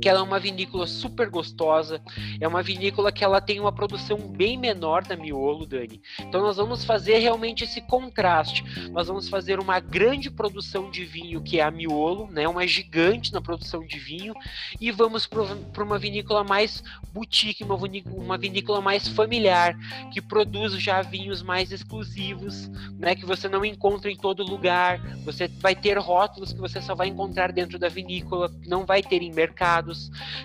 que 0.00 0.08
ela 0.08 0.20
é 0.20 0.22
uma 0.22 0.38
vinícola 0.38 0.86
super 0.86 1.28
gostosa, 1.28 2.00
é 2.40 2.46
uma 2.46 2.62
vinícola 2.62 3.12
que 3.12 3.24
ela 3.24 3.40
tem 3.40 3.60
uma 3.60 3.72
produção 3.72 4.18
bem 4.18 4.56
menor 4.56 5.04
da 5.04 5.16
miolo, 5.16 5.66
Dani. 5.66 6.00
Então 6.20 6.42
nós 6.42 6.56
vamos 6.56 6.84
fazer 6.84 7.18
realmente 7.18 7.64
esse 7.64 7.80
contraste. 7.80 8.64
Nós 8.90 9.08
vamos 9.08 9.28
fazer 9.28 9.58
uma 9.58 9.80
grande 9.80 10.30
produção 10.30 10.90
de 10.90 11.04
vinho 11.04 11.42
que 11.42 11.60
é 11.60 11.62
a 11.62 11.70
miolo, 11.70 12.28
né, 12.30 12.48
uma 12.48 12.66
gigante 12.66 13.32
na 13.32 13.40
produção 13.40 13.86
de 13.86 13.98
vinho, 13.98 14.34
e 14.80 14.90
vamos 14.90 15.26
para 15.26 15.84
uma 15.84 15.98
vinícola 15.98 16.44
mais 16.44 16.82
boutique, 17.12 17.64
uma 17.64 17.76
vinícola, 17.76 18.16
uma 18.16 18.38
vinícola 18.38 18.80
mais 18.80 19.08
familiar, 19.08 19.76
que 20.12 20.20
produz 20.20 20.72
já 20.74 21.02
vinhos 21.02 21.42
mais 21.42 21.72
exclusivos, 21.72 22.68
né, 22.98 23.14
que 23.14 23.26
você 23.26 23.48
não 23.48 23.64
encontra 23.64 24.10
em 24.10 24.16
todo 24.16 24.42
lugar. 24.42 25.00
Você 25.24 25.48
vai 25.48 25.74
ter 25.74 25.98
rótulos 25.98 26.52
que 26.52 26.60
você 26.60 26.80
só 26.80 26.94
vai 26.94 27.08
encontrar 27.08 27.52
dentro 27.52 27.78
da 27.78 27.88
vinícola, 27.88 28.50
não 28.66 28.84
vai 28.84 29.02
ter 29.02 29.22
em 29.22 29.32
mercado 29.32 29.71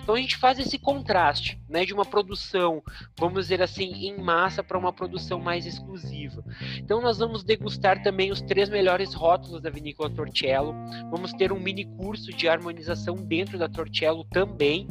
então 0.02 0.14
a 0.14 0.18
gente 0.18 0.36
faz 0.36 0.58
esse 0.58 0.78
contraste, 0.78 1.60
né, 1.68 1.84
de 1.84 1.92
uma 1.92 2.04
produção, 2.04 2.82
vamos 3.18 3.44
dizer 3.44 3.62
assim, 3.62 3.92
em 3.92 4.16
massa 4.18 4.62
para 4.62 4.78
uma 4.78 4.92
produção 4.92 5.38
mais 5.40 5.66
exclusiva. 5.66 6.44
Então 6.76 7.00
nós 7.00 7.18
vamos 7.18 7.44
degustar 7.44 8.02
também 8.02 8.30
os 8.30 8.40
três 8.40 8.68
melhores 8.68 9.12
rótulos 9.14 9.60
da 9.60 9.70
vinícola 9.70 10.10
Torcello. 10.10 10.74
Vamos 11.10 11.32
ter 11.32 11.52
um 11.52 11.60
mini 11.60 11.84
curso 11.84 12.30
de 12.32 12.48
harmonização 12.48 13.14
dentro 13.16 13.58
da 13.58 13.68
Torcello 13.68 14.24
também. 14.24 14.86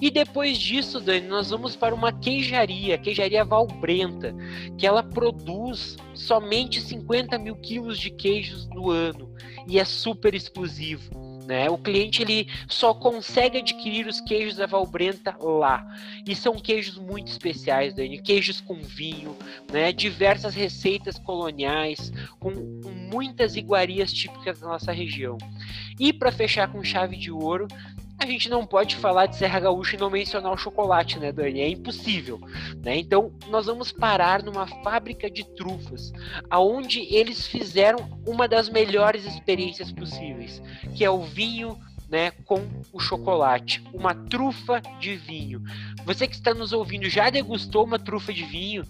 E 0.00 0.10
depois 0.10 0.58
disso, 0.58 1.00
Dani, 1.00 1.26
nós 1.26 1.50
vamos 1.50 1.76
para 1.76 1.94
uma 1.94 2.12
queijaria, 2.12 2.98
queijaria 2.98 3.44
Valbrenta, 3.44 4.34
que 4.78 4.86
ela 4.86 5.02
produz 5.02 5.96
somente 6.14 6.80
50 6.80 7.38
mil 7.38 7.56
quilos 7.56 7.98
de 7.98 8.10
queijos 8.10 8.68
no 8.68 8.90
ano 8.90 9.30
e 9.66 9.78
é 9.78 9.84
super 9.84 10.34
exclusivo. 10.34 11.19
Né? 11.50 11.68
O 11.68 11.76
cliente 11.76 12.22
ele 12.22 12.46
só 12.68 12.94
consegue 12.94 13.58
adquirir 13.58 14.06
os 14.06 14.20
queijos 14.20 14.54
da 14.54 14.66
Valbrenta 14.66 15.36
lá. 15.40 15.84
E 16.24 16.32
são 16.32 16.54
queijos 16.54 16.96
muito 16.96 17.26
especiais, 17.26 17.92
Dani. 17.92 18.22
Queijos 18.22 18.60
com 18.60 18.80
vinho, 18.80 19.36
né? 19.68 19.90
diversas 19.90 20.54
receitas 20.54 21.18
coloniais, 21.18 22.12
com 22.38 22.52
muitas 23.12 23.56
iguarias 23.56 24.12
típicas 24.12 24.60
da 24.60 24.68
nossa 24.68 24.92
região. 24.92 25.36
E 25.98 26.12
para 26.12 26.30
fechar 26.30 26.70
com 26.70 26.84
chave 26.84 27.16
de 27.16 27.32
ouro, 27.32 27.66
a 28.20 28.26
gente 28.26 28.50
não 28.50 28.66
pode 28.66 28.96
falar 28.96 29.26
de 29.26 29.36
Serra 29.36 29.60
Gaúcha 29.60 29.96
e 29.96 29.98
não 29.98 30.10
mencionar 30.10 30.52
o 30.52 30.58
chocolate, 30.58 31.18
né, 31.18 31.32
Dani? 31.32 31.60
É 31.60 31.68
impossível, 31.68 32.38
né? 32.76 32.96
Então, 32.98 33.32
nós 33.48 33.64
vamos 33.64 33.90
parar 33.90 34.42
numa 34.42 34.66
fábrica 34.66 35.30
de 35.30 35.42
trufas, 35.56 36.12
aonde 36.50 37.00
eles 37.14 37.46
fizeram 37.46 38.20
uma 38.26 38.46
das 38.46 38.68
melhores 38.68 39.24
experiências 39.24 39.90
possíveis, 39.90 40.62
que 40.94 41.02
é 41.02 41.10
o 41.10 41.22
vinho 41.22 41.78
né, 42.10 42.32
com 42.44 42.60
o 42.92 43.00
chocolate, 43.00 43.82
uma 43.94 44.14
trufa 44.14 44.82
de 44.98 45.16
vinho. 45.16 45.62
Você 46.04 46.26
que 46.26 46.34
está 46.34 46.52
nos 46.52 46.72
ouvindo 46.72 47.08
já 47.08 47.30
degustou 47.30 47.84
uma 47.84 47.98
trufa 47.98 48.34
de 48.34 48.44
vinho? 48.44 48.84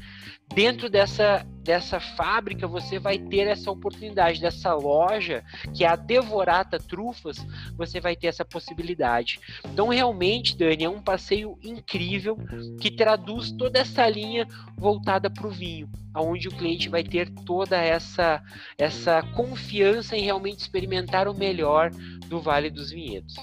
Dentro 0.54 0.90
dessa, 0.90 1.46
dessa 1.62 2.00
fábrica 2.00 2.66
você 2.66 2.98
vai 2.98 3.18
ter 3.18 3.46
essa 3.46 3.70
oportunidade, 3.70 4.40
dessa 4.40 4.74
loja 4.74 5.44
que 5.74 5.84
é 5.84 5.88
a 5.88 5.96
Devorata 5.96 6.78
Trufas, 6.78 7.38
você 7.76 8.00
vai 8.00 8.16
ter 8.16 8.26
essa 8.26 8.44
possibilidade. 8.44 9.40
Então, 9.64 9.88
realmente, 9.88 10.56
Dani, 10.56 10.84
é 10.84 10.90
um 10.90 11.00
passeio 11.00 11.58
incrível 11.62 12.36
que 12.80 12.90
traduz 12.90 13.52
toda 13.52 13.78
essa 13.78 14.08
linha 14.08 14.46
voltada 14.76 15.30
para 15.30 15.46
o 15.46 15.50
vinho, 15.50 15.88
onde 16.16 16.48
o 16.48 16.52
cliente 16.52 16.88
vai 16.88 17.04
ter 17.04 17.30
toda 17.30 17.76
essa, 17.76 18.42
essa 18.76 19.22
confiança 19.34 20.16
em 20.16 20.24
realmente 20.24 20.60
experimentar 20.60 21.28
o 21.28 21.34
melhor 21.34 21.90
do 22.26 22.40
Vale 22.40 22.70
dos 22.70 22.90
Vinhedos. 22.90 23.34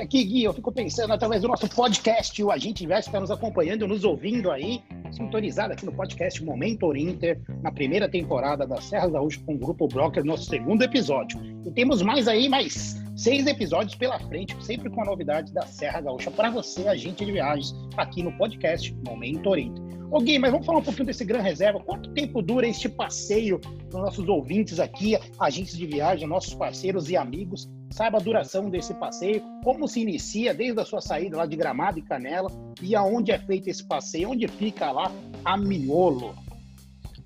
Aqui, 0.00 0.24
Gui, 0.24 0.44
eu 0.44 0.54
fico 0.54 0.72
pensando, 0.72 1.12
através 1.12 1.42
do 1.42 1.48
nosso 1.48 1.68
podcast, 1.68 2.42
o 2.42 2.50
Agente 2.50 2.82
Investe 2.82 3.10
está 3.10 3.20
nos 3.20 3.30
acompanhando, 3.30 3.86
nos 3.86 4.04
ouvindo 4.04 4.50
aí, 4.50 4.82
sintonizado 5.12 5.72
aqui 5.72 5.84
no 5.84 5.92
podcast 5.92 6.42
Momento 6.44 6.94
Inter, 6.96 7.40
na 7.62 7.70
primeira 7.70 8.08
temporada 8.08 8.66
da 8.66 8.80
Serra 8.80 9.08
Gaúcha 9.08 9.40
com 9.44 9.54
o 9.54 9.58
Grupo 9.58 9.86
Broker, 9.86 10.24
nosso 10.24 10.44
segundo 10.44 10.82
episódio. 10.82 11.40
E 11.64 11.70
temos 11.70 12.02
mais 12.02 12.26
aí, 12.26 12.48
mais 12.48 13.00
seis 13.16 13.46
episódios 13.46 13.94
pela 13.94 14.18
frente, 14.18 14.56
sempre 14.64 14.90
com 14.90 15.02
a 15.02 15.04
novidade 15.04 15.52
da 15.52 15.66
Serra 15.66 16.00
Gaúcha 16.00 16.30
para 16.30 16.50
você, 16.50 16.88
agente 16.88 17.24
de 17.24 17.32
viagens, 17.32 17.74
aqui 17.96 18.22
no 18.22 18.32
podcast 18.32 18.94
Momento 19.06 19.56
Inter. 19.56 19.92
Ô 20.10 20.20
Gui, 20.20 20.38
mas 20.38 20.52
vamos 20.52 20.66
falar 20.66 20.80
um 20.80 20.82
pouquinho 20.82 21.06
desse 21.06 21.24
Gran 21.24 21.40
Reserva. 21.40 21.80
Quanto 21.80 22.12
tempo 22.12 22.42
dura 22.42 22.66
este 22.66 22.86
passeio 22.86 23.58
para 23.58 23.98
os 23.98 24.04
nossos 24.04 24.28
ouvintes 24.28 24.78
aqui, 24.78 25.16
agentes 25.40 25.74
de 25.74 25.86
viagem, 25.86 26.28
nossos 26.28 26.52
parceiros 26.52 27.08
e 27.08 27.16
amigos? 27.16 27.66
Saiba 27.92 28.16
a 28.16 28.20
duração 28.22 28.70
desse 28.70 28.94
passeio, 28.94 29.42
como 29.62 29.86
se 29.86 30.00
inicia 30.00 30.54
desde 30.54 30.80
a 30.80 30.84
sua 30.84 31.02
saída 31.02 31.36
lá 31.36 31.44
de 31.44 31.54
Gramado 31.54 31.98
e 31.98 32.02
Canela 32.02 32.50
e 32.80 32.96
aonde 32.96 33.30
é 33.30 33.38
feito 33.38 33.68
esse 33.68 33.84
passeio, 33.84 34.30
onde 34.30 34.48
fica 34.48 34.90
lá 34.90 35.12
a 35.44 35.58
Miolo. 35.58 36.34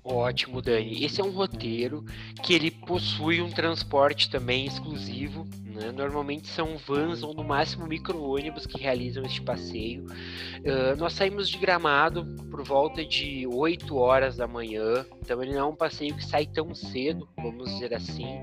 Ótimo, 0.03 0.61
Dani. 0.61 1.03
Esse 1.03 1.21
é 1.21 1.23
um 1.23 1.31
roteiro 1.31 2.03
que 2.43 2.53
ele 2.53 2.69
possui 2.69 3.41
um 3.41 3.49
transporte 3.49 4.29
também 4.29 4.65
exclusivo 4.65 5.47
né? 5.77 5.91
Normalmente 5.91 6.47
são 6.47 6.75
vans 6.77 7.21
ou 7.21 7.33
no 7.33 7.43
máximo 7.43 7.85
micro-ônibus 7.85 8.65
que 8.65 8.81
realizam 8.81 9.23
este 9.23 9.41
passeio. 9.41 10.05
Uh, 10.05 10.97
nós 10.97 11.13
saímos 11.13 11.47
de 11.47 11.57
Gramado 11.57 12.25
por 12.49 12.63
volta 12.63 13.05
de 13.05 13.45
8 13.45 13.95
horas 13.95 14.35
da 14.35 14.47
manhã, 14.47 15.05
então 15.21 15.41
ele 15.41 15.53
não 15.53 15.59
é 15.59 15.65
um 15.65 15.75
passeio 15.75 16.15
que 16.15 16.25
sai 16.25 16.47
tão 16.47 16.73
cedo, 16.73 17.29
vamos 17.37 17.69
dizer 17.71 17.93
assim. 17.93 18.41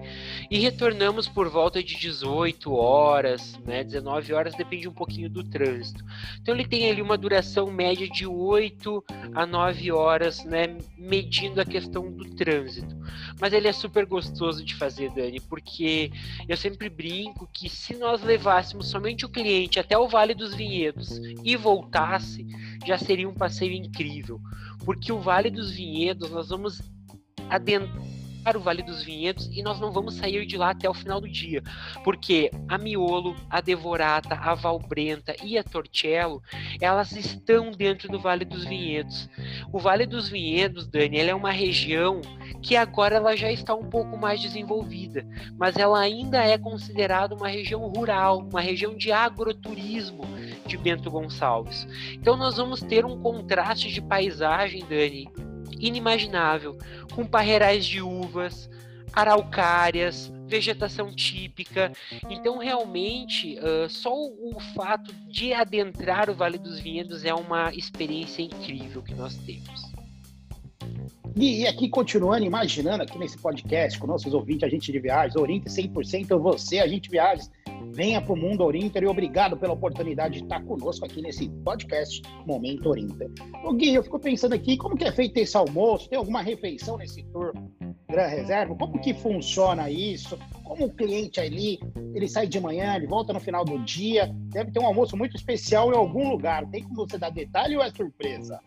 E 0.50 0.58
retornamos 0.58 1.26
por 1.26 1.48
volta 1.48 1.82
de 1.82 1.96
18 1.96 2.72
horas, 2.72 3.58
né? 3.66 3.82
19 3.82 4.32
horas, 4.32 4.54
depende 4.54 4.88
um 4.88 4.94
pouquinho 4.94 5.28
do 5.28 5.42
trânsito. 5.42 6.04
Então 6.40 6.54
ele 6.54 6.66
tem 6.66 6.88
ali 6.88 7.02
uma 7.02 7.18
duração 7.18 7.70
média 7.70 8.08
de 8.08 8.26
8 8.26 9.04
a 9.34 9.44
9 9.44 9.90
horas, 9.90 10.44
né? 10.44 10.78
Medindo 10.96 11.60
a 11.60 11.64
questão 11.64 12.12
do 12.12 12.24
trânsito. 12.36 12.96
Mas 13.40 13.52
ele 13.52 13.66
é 13.66 13.72
super 13.72 14.06
gostoso 14.06 14.64
de 14.64 14.74
fazer, 14.74 15.10
Dani, 15.10 15.40
porque 15.40 16.12
eu 16.48 16.56
sempre 16.56 16.88
brinco 16.88 17.23
que 17.52 17.68
se 17.68 17.94
nós 17.96 18.22
levássemos 18.22 18.88
somente 18.88 19.24
o 19.24 19.28
cliente 19.28 19.78
até 19.78 19.96
o 19.96 20.08
Vale 20.08 20.34
dos 20.34 20.54
Vinhedos 20.54 21.20
e 21.42 21.56
voltasse, 21.56 22.46
já 22.86 22.98
seria 22.98 23.28
um 23.28 23.34
passeio 23.34 23.72
incrível, 23.72 24.40
porque 24.84 25.12
o 25.12 25.20
Vale 25.20 25.50
dos 25.50 25.70
Vinhedos 25.70 26.30
nós 26.30 26.48
vamos 26.48 26.82
adentrar 27.48 28.23
o 28.56 28.60
Vale 28.60 28.82
dos 28.82 29.02
Vinhedos 29.02 29.48
e 29.52 29.62
nós 29.62 29.80
não 29.80 29.90
vamos 29.90 30.14
sair 30.14 30.44
de 30.44 30.56
lá 30.56 30.70
até 30.70 30.88
o 30.88 30.94
final 30.94 31.20
do 31.20 31.28
dia, 31.28 31.62
porque 32.04 32.50
a 32.68 32.76
Miolo, 32.76 33.34
a 33.48 33.60
Devorata, 33.60 34.34
a 34.34 34.54
Valbrenta 34.54 35.34
e 35.42 35.56
a 35.56 35.64
Torcello, 35.64 36.42
elas 36.80 37.12
estão 37.12 37.70
dentro 37.70 38.08
do 38.08 38.20
Vale 38.20 38.44
dos 38.44 38.64
Vinhedos. 38.64 39.28
O 39.72 39.78
Vale 39.78 40.06
dos 40.06 40.28
Vinhedos, 40.28 40.86
Dani, 40.86 41.18
é 41.18 41.34
uma 41.34 41.50
região 41.50 42.20
que 42.62 42.76
agora 42.76 43.16
ela 43.16 43.36
já 43.36 43.50
está 43.50 43.74
um 43.74 43.84
pouco 43.84 44.16
mais 44.16 44.40
desenvolvida, 44.40 45.26
mas 45.58 45.76
ela 45.76 45.98
ainda 45.98 46.42
é 46.42 46.56
considerada 46.58 47.34
uma 47.34 47.48
região 47.48 47.80
rural, 47.88 48.46
uma 48.50 48.60
região 48.60 48.96
de 48.96 49.10
agroturismo 49.10 50.24
de 50.66 50.76
Bento 50.76 51.10
Gonçalves. 51.10 51.86
Então 52.12 52.36
nós 52.36 52.56
vamos 52.56 52.80
ter 52.80 53.04
um 53.04 53.20
contraste 53.20 53.92
de 53.92 54.00
paisagem, 54.00 54.84
Dani, 54.88 55.28
inimaginável, 55.86 56.78
com 57.14 57.24
parreirais 57.24 57.84
de 57.84 58.00
uvas, 58.00 58.68
araucárias, 59.12 60.32
vegetação 60.46 61.14
típica. 61.14 61.92
Então, 62.28 62.58
realmente, 62.58 63.58
uh, 63.58 63.88
só 63.88 64.14
o, 64.14 64.56
o, 64.56 64.60
fato 64.74 65.12
de 65.28 65.52
adentrar 65.52 66.28
o 66.30 66.34
Vale 66.34 66.58
dos 66.58 66.80
Vinhedos 66.80 67.24
é 67.24 67.34
uma 67.34 67.72
experiência 67.74 68.42
incrível 68.42 69.02
que 69.02 69.14
nós 69.14 69.36
temos. 69.36 69.92
E, 71.36 71.66
aqui, 71.66 71.88
continuando, 71.88 72.44
imaginando 72.44 73.02
aqui 73.02 73.18
nesse 73.18 73.36
podcast 73.38 73.98
com 73.98 74.06
nossos 74.06 74.32
ouvintes, 74.32 74.64
agente 74.64 74.92
de 74.92 74.98
viagens, 75.00 75.34
Oriente 75.34 75.66
100% 75.66 76.38
você, 76.38 76.78
agente 76.78 77.02
de 77.02 77.10
viagens, 77.10 77.50
venha 77.94 78.20
para 78.20 78.32
o 78.32 78.36
Mundo 78.36 78.64
Orinter 78.64 79.04
e 79.04 79.06
obrigado 79.06 79.56
pela 79.56 79.72
oportunidade 79.72 80.38
de 80.38 80.42
estar 80.42 80.62
conosco 80.64 81.06
aqui 81.06 81.22
nesse 81.22 81.48
podcast 81.64 82.20
Momento 82.44 82.88
Orinter. 82.88 83.30
O 83.64 83.72
Gui, 83.72 83.94
eu 83.94 84.02
fico 84.02 84.18
pensando 84.18 84.52
aqui, 84.52 84.76
como 84.76 84.96
que 84.96 85.04
é 85.04 85.12
feito 85.12 85.36
esse 85.38 85.56
almoço? 85.56 86.08
Tem 86.08 86.18
alguma 86.18 86.42
refeição 86.42 86.96
nesse 86.96 87.22
tour 87.24 87.52
Gran 88.10 88.26
Reserva? 88.26 88.74
Como 88.74 89.00
que 89.00 89.14
funciona 89.14 89.88
isso? 89.88 90.36
Como 90.64 90.86
o 90.86 90.92
cliente 90.92 91.38
ali, 91.38 91.78
ele 92.14 92.28
sai 92.28 92.48
de 92.48 92.60
manhã, 92.60 92.96
ele 92.96 93.06
volta 93.06 93.32
no 93.32 93.38
final 93.38 93.64
do 93.64 93.78
dia, 93.84 94.34
deve 94.48 94.72
ter 94.72 94.80
um 94.80 94.86
almoço 94.86 95.16
muito 95.16 95.36
especial 95.36 95.92
em 95.92 95.96
algum 95.96 96.28
lugar. 96.28 96.68
Tem 96.70 96.82
como 96.82 96.96
você 96.96 97.16
dar 97.16 97.30
detalhe 97.30 97.76
ou 97.76 97.82
é 97.82 97.90
surpresa? 97.90 98.60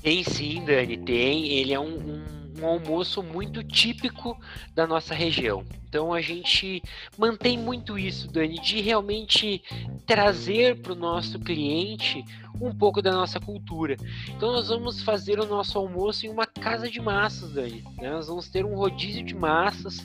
Tem 0.00 0.22
sim, 0.22 0.64
Dani, 0.64 0.96
tem. 0.98 1.48
Ele 1.48 1.72
é 1.72 1.80
um, 1.80 1.96
um 1.96 2.37
um 2.60 2.66
almoço 2.66 3.22
muito 3.22 3.62
típico 3.62 4.38
da 4.74 4.86
nossa 4.86 5.14
região. 5.14 5.64
Então 5.88 6.12
a 6.12 6.20
gente 6.20 6.82
mantém 7.16 7.56
muito 7.56 7.98
isso, 7.98 8.30
Dani, 8.30 8.60
de 8.60 8.80
realmente 8.80 9.62
trazer 10.06 10.80
para 10.82 10.92
o 10.92 10.96
nosso 10.96 11.38
cliente 11.38 12.22
um 12.60 12.74
pouco 12.74 13.00
da 13.00 13.12
nossa 13.12 13.40
cultura. 13.40 13.96
Então 14.28 14.52
nós 14.52 14.68
vamos 14.68 15.02
fazer 15.02 15.38
o 15.40 15.46
nosso 15.46 15.78
almoço 15.78 16.26
em 16.26 16.28
uma 16.28 16.46
casa 16.46 16.90
de 16.90 17.00
massas, 17.00 17.52
Dani. 17.52 17.82
Né? 17.96 18.10
Nós 18.10 18.26
vamos 18.26 18.48
ter 18.48 18.64
um 18.64 18.74
rodízio 18.74 19.24
de 19.24 19.34
massas, 19.34 19.98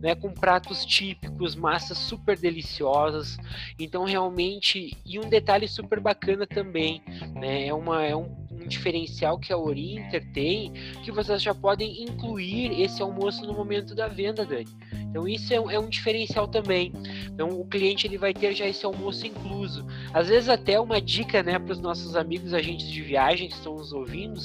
né, 0.00 0.14
com 0.14 0.32
pratos 0.32 0.84
típicos, 0.84 1.54
massas 1.54 1.96
super 1.96 2.38
deliciosas. 2.38 3.38
Então 3.78 4.04
realmente 4.04 4.96
e 5.06 5.18
um 5.18 5.28
detalhe 5.28 5.68
super 5.68 6.00
bacana 6.00 6.46
também, 6.46 7.02
né, 7.34 7.66
é 7.66 7.74
uma 7.74 8.04
é 8.04 8.14
um 8.14 8.39
diferencial 8.70 9.38
que 9.38 9.52
a 9.52 9.58
Orinter 9.58 10.24
tem, 10.32 10.72
que 11.02 11.12
vocês 11.12 11.42
já 11.42 11.54
podem 11.54 12.02
incluir 12.02 12.80
esse 12.80 13.02
almoço 13.02 13.44
no 13.44 13.52
momento 13.52 13.94
da 13.94 14.08
venda, 14.08 14.46
Dani. 14.46 14.68
Então 15.10 15.26
isso 15.26 15.52
é, 15.52 15.56
é, 15.56 15.78
um 15.78 15.88
diferencial 15.88 16.46
também. 16.46 16.92
Então 17.26 17.48
o 17.60 17.64
cliente 17.64 18.06
ele 18.06 18.16
vai 18.16 18.32
ter 18.32 18.54
já 18.54 18.66
esse 18.66 18.86
almoço 18.86 19.26
incluso. 19.26 19.84
Às 20.14 20.28
vezes 20.28 20.48
até 20.48 20.78
uma 20.78 21.00
dica, 21.00 21.42
né, 21.42 21.58
para 21.58 21.72
os 21.72 21.80
nossos 21.80 22.14
amigos 22.14 22.54
agentes 22.54 22.88
de 22.88 23.02
viagem 23.02 23.48
que 23.48 23.54
estão 23.54 23.74
nos 23.74 23.92
ouvindo, 23.92 24.40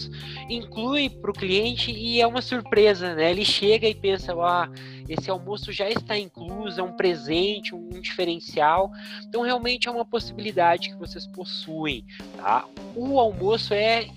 inclui 0.50 1.10
para 1.10 1.30
o 1.30 1.34
cliente 1.34 1.92
e 1.92 2.20
é 2.20 2.26
uma 2.26 2.42
surpresa, 2.42 3.14
né? 3.14 3.30
Ele 3.30 3.46
chega 3.46 3.88
e 3.88 3.94
pensa, 3.94 4.34
ah, 4.34 4.70
esse 5.08 5.30
almoço 5.30 5.72
já 5.72 5.88
está 5.90 6.18
incluso, 6.18 6.80
é 6.80 6.84
um 6.84 6.94
presente, 6.94 7.76
um 7.76 7.90
diferencial. 8.02 8.92
Então 9.28 9.44
realmente 9.44 9.88
é 9.88 9.92
uma 9.92 10.06
possibilidade 10.06 10.90
que 10.90 10.96
vocês 10.96 11.28
possuem, 11.28 12.04
tá? 12.38 12.66
O 12.96 13.20
almoço 13.20 13.74
é 13.74 14.08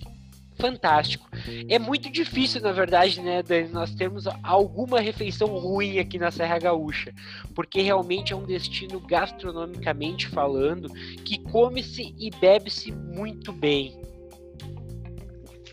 fantástico. 0.59 1.29
É 1.69 1.79
muito 1.79 2.11
difícil, 2.11 2.61
na 2.61 2.73
verdade, 2.73 3.21
né, 3.21 3.43
Dani, 3.43 3.69
nós 3.69 3.95
temos 3.95 4.25
alguma 4.43 5.01
refeição 5.01 5.49
ruim 5.49 5.99
aqui 5.99 6.19
na 6.19 6.31
Serra 6.31 6.59
Gaúcha, 6.59 7.15
porque 7.55 7.81
realmente 7.81 8.33
é 8.33 8.37
um 8.37 8.45
destino 8.45 9.01
gastronomicamente 9.01 10.29
falando 10.29 10.89
que 11.25 11.39
come-se 11.39 12.15
e 12.19 12.31
bebe-se 12.31 12.93
muito 12.93 13.53
bem. 13.53 14.01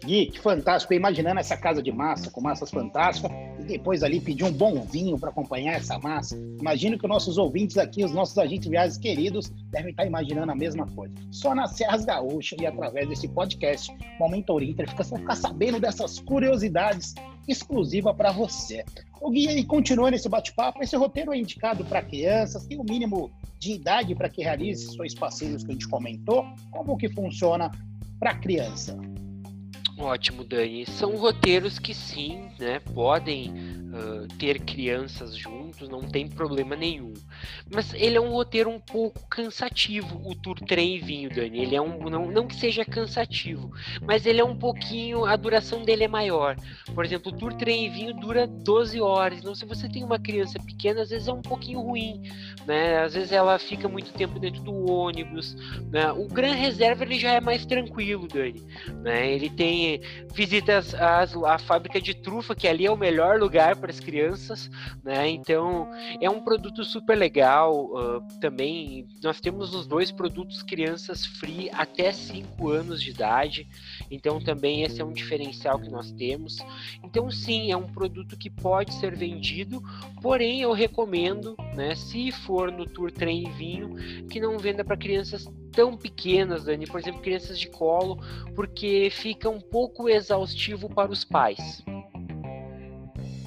Gui, 0.05 0.27
que 0.27 0.39
fantástico. 0.39 0.93
Imaginando 0.93 1.39
essa 1.39 1.57
casa 1.57 1.81
de 1.81 1.91
massa, 1.91 2.29
com 2.29 2.39
massas 2.39 2.69
fantásticas, 2.69 3.31
depois 3.65 4.03
ali 4.03 4.19
pedir 4.19 4.43
um 4.43 4.51
bom 4.51 4.81
vinho 4.81 5.17
para 5.17 5.29
acompanhar 5.29 5.73
essa 5.73 5.97
massa. 5.99 6.37
Imagino 6.59 6.97
que 6.97 7.05
os 7.05 7.09
nossos 7.09 7.37
ouvintes 7.37 7.77
aqui, 7.77 8.03
os 8.03 8.11
nossos 8.11 8.37
agentes 8.37 8.67
viagens 8.67 8.97
queridos, 8.97 9.51
devem 9.69 9.91
estar 9.91 10.05
imaginando 10.05 10.51
a 10.51 10.55
mesma 10.55 10.85
coisa. 10.87 11.13
Só 11.31 11.53
nas 11.53 11.71
Serras 11.71 12.05
Gaúchas 12.05 12.59
e 12.61 12.65
através 12.65 13.07
desse 13.07 13.27
podcast, 13.27 13.91
Momento 14.19 14.51
Oriental, 14.51 14.87
fica, 14.87 15.03
você 15.03 15.17
ficar 15.17 15.35
sabendo 15.35 15.79
dessas 15.79 16.19
curiosidades 16.19 17.13
exclusivas 17.47 18.15
para 18.15 18.31
você. 18.31 18.83
O 19.21 19.29
Gui, 19.29 19.49
e 19.49 19.63
continua 19.63 20.11
nesse 20.11 20.29
bate-papo, 20.29 20.83
esse 20.83 20.95
roteiro 20.95 21.33
é 21.33 21.37
indicado 21.37 21.83
para 21.85 22.01
crianças, 22.01 22.65
tem 22.65 22.77
o 22.77 22.81
um 22.81 22.85
mínimo 22.85 23.31
de 23.59 23.73
idade 23.73 24.13
para 24.13 24.29
que 24.29 24.43
realize 24.43 24.91
seus 24.91 25.13
passeios 25.15 25.63
que 25.63 25.71
a 25.71 25.73
gente 25.73 25.87
comentou? 25.87 26.45
Como 26.71 26.97
que 26.97 27.09
funciona 27.09 27.71
para 28.19 28.35
criança? 28.35 28.97
Ótimo, 29.97 30.43
Dani. 30.43 30.85
São 30.85 31.15
roteiros 31.15 31.79
que 31.79 31.93
sim, 31.93 32.49
né, 32.59 32.79
podem 32.79 33.49
uh, 33.51 34.27
ter 34.37 34.59
crianças 34.59 35.35
não 35.81 36.01
tem 36.01 36.27
problema 36.27 36.75
nenhum. 36.75 37.13
Mas 37.73 37.93
ele 37.93 38.17
é 38.17 38.21
um 38.21 38.31
roteiro 38.31 38.69
um 38.69 38.79
pouco 38.79 39.27
cansativo, 39.27 40.21
o 40.23 40.35
Tour 40.35 40.59
Trem 40.59 40.95
e 40.95 40.99
Vinho, 40.99 41.29
Dani. 41.29 41.59
Ele 41.59 41.75
é 41.75 41.81
um 41.81 42.09
não, 42.09 42.31
não 42.31 42.47
que 42.47 42.55
seja 42.55 42.85
cansativo, 42.85 43.71
mas 44.01 44.25
ele 44.25 44.41
é 44.41 44.45
um 44.45 44.55
pouquinho, 44.55 45.25
a 45.25 45.35
duração 45.35 45.83
dele 45.83 46.03
é 46.03 46.07
maior. 46.07 46.55
Por 46.93 47.03
exemplo, 47.05 47.31
o 47.31 47.35
Tour 47.35 47.53
Trem 47.53 47.85
e 47.85 47.89
Vinho 47.89 48.13
dura 48.13 48.47
12 48.47 49.01
horas. 49.01 49.39
Então, 49.39 49.55
se 49.55 49.65
você 49.65 49.89
tem 49.89 50.03
uma 50.03 50.19
criança 50.19 50.59
pequena, 50.59 51.01
às 51.01 51.09
vezes 51.09 51.27
é 51.27 51.33
um 51.33 51.41
pouquinho 51.41 51.81
ruim, 51.81 52.21
né? 52.65 53.03
Às 53.03 53.13
vezes 53.13 53.31
ela 53.31 53.57
fica 53.59 53.87
muito 53.87 54.13
tempo 54.13 54.39
dentro 54.39 54.61
do 54.61 54.91
ônibus, 54.91 55.55
né? 55.91 56.11
O 56.11 56.27
Gran 56.27 56.53
Reserva 56.53 57.03
ele 57.03 57.19
já 57.19 57.31
é 57.31 57.41
mais 57.41 57.65
tranquilo, 57.65 58.27
Dani, 58.27 58.63
né? 59.01 59.31
Ele 59.31 59.49
tem 59.49 60.01
visita 60.33 60.77
as, 60.77 60.93
as, 60.93 61.35
a 61.35 61.57
fábrica 61.57 61.99
de 62.01 62.13
trufa, 62.13 62.55
que 62.55 62.67
ali 62.67 62.85
é 62.85 62.91
o 62.91 62.97
melhor 62.97 63.39
lugar 63.39 63.75
para 63.75 63.91
as 63.91 63.99
crianças, 63.99 64.69
né? 65.03 65.29
Então 65.29 65.64
é 66.21 66.29
um 66.29 66.41
produto 66.41 66.83
super 66.83 67.17
legal. 67.17 67.85
Uh, 67.85 68.39
também 68.39 69.07
nós 69.23 69.39
temos 69.39 69.73
os 69.73 69.87
dois 69.87 70.11
produtos 70.11 70.61
crianças 70.63 71.25
free 71.25 71.69
até 71.71 72.11
5 72.11 72.69
anos 72.69 73.01
de 73.01 73.11
idade. 73.11 73.67
Então 74.09 74.39
também 74.39 74.83
esse 74.83 75.01
é 75.01 75.05
um 75.05 75.13
diferencial 75.13 75.79
que 75.79 75.89
nós 75.89 76.11
temos. 76.11 76.57
Então 77.03 77.29
sim, 77.29 77.71
é 77.71 77.77
um 77.77 77.87
produto 77.87 78.37
que 78.37 78.49
pode 78.49 78.93
ser 78.93 79.15
vendido, 79.15 79.81
porém 80.21 80.61
eu 80.61 80.71
recomendo, 80.71 81.55
né, 81.75 81.95
se 81.95 82.31
for 82.31 82.71
no 82.71 82.85
Tour 82.85 83.11
Trem 83.11 83.47
e 83.47 83.51
Vinho, 83.51 83.95
que 84.27 84.39
não 84.39 84.57
venda 84.57 84.83
para 84.83 84.97
crianças 84.97 85.47
tão 85.71 85.97
pequenas, 85.97 86.63
Dani, 86.63 86.87
por 86.87 86.99
exemplo, 86.99 87.21
crianças 87.21 87.59
de 87.59 87.67
colo, 87.69 88.17
porque 88.55 89.09
fica 89.11 89.49
um 89.49 89.59
pouco 89.59 90.09
exaustivo 90.09 90.89
para 90.89 91.11
os 91.11 91.25
pais. 91.25 91.83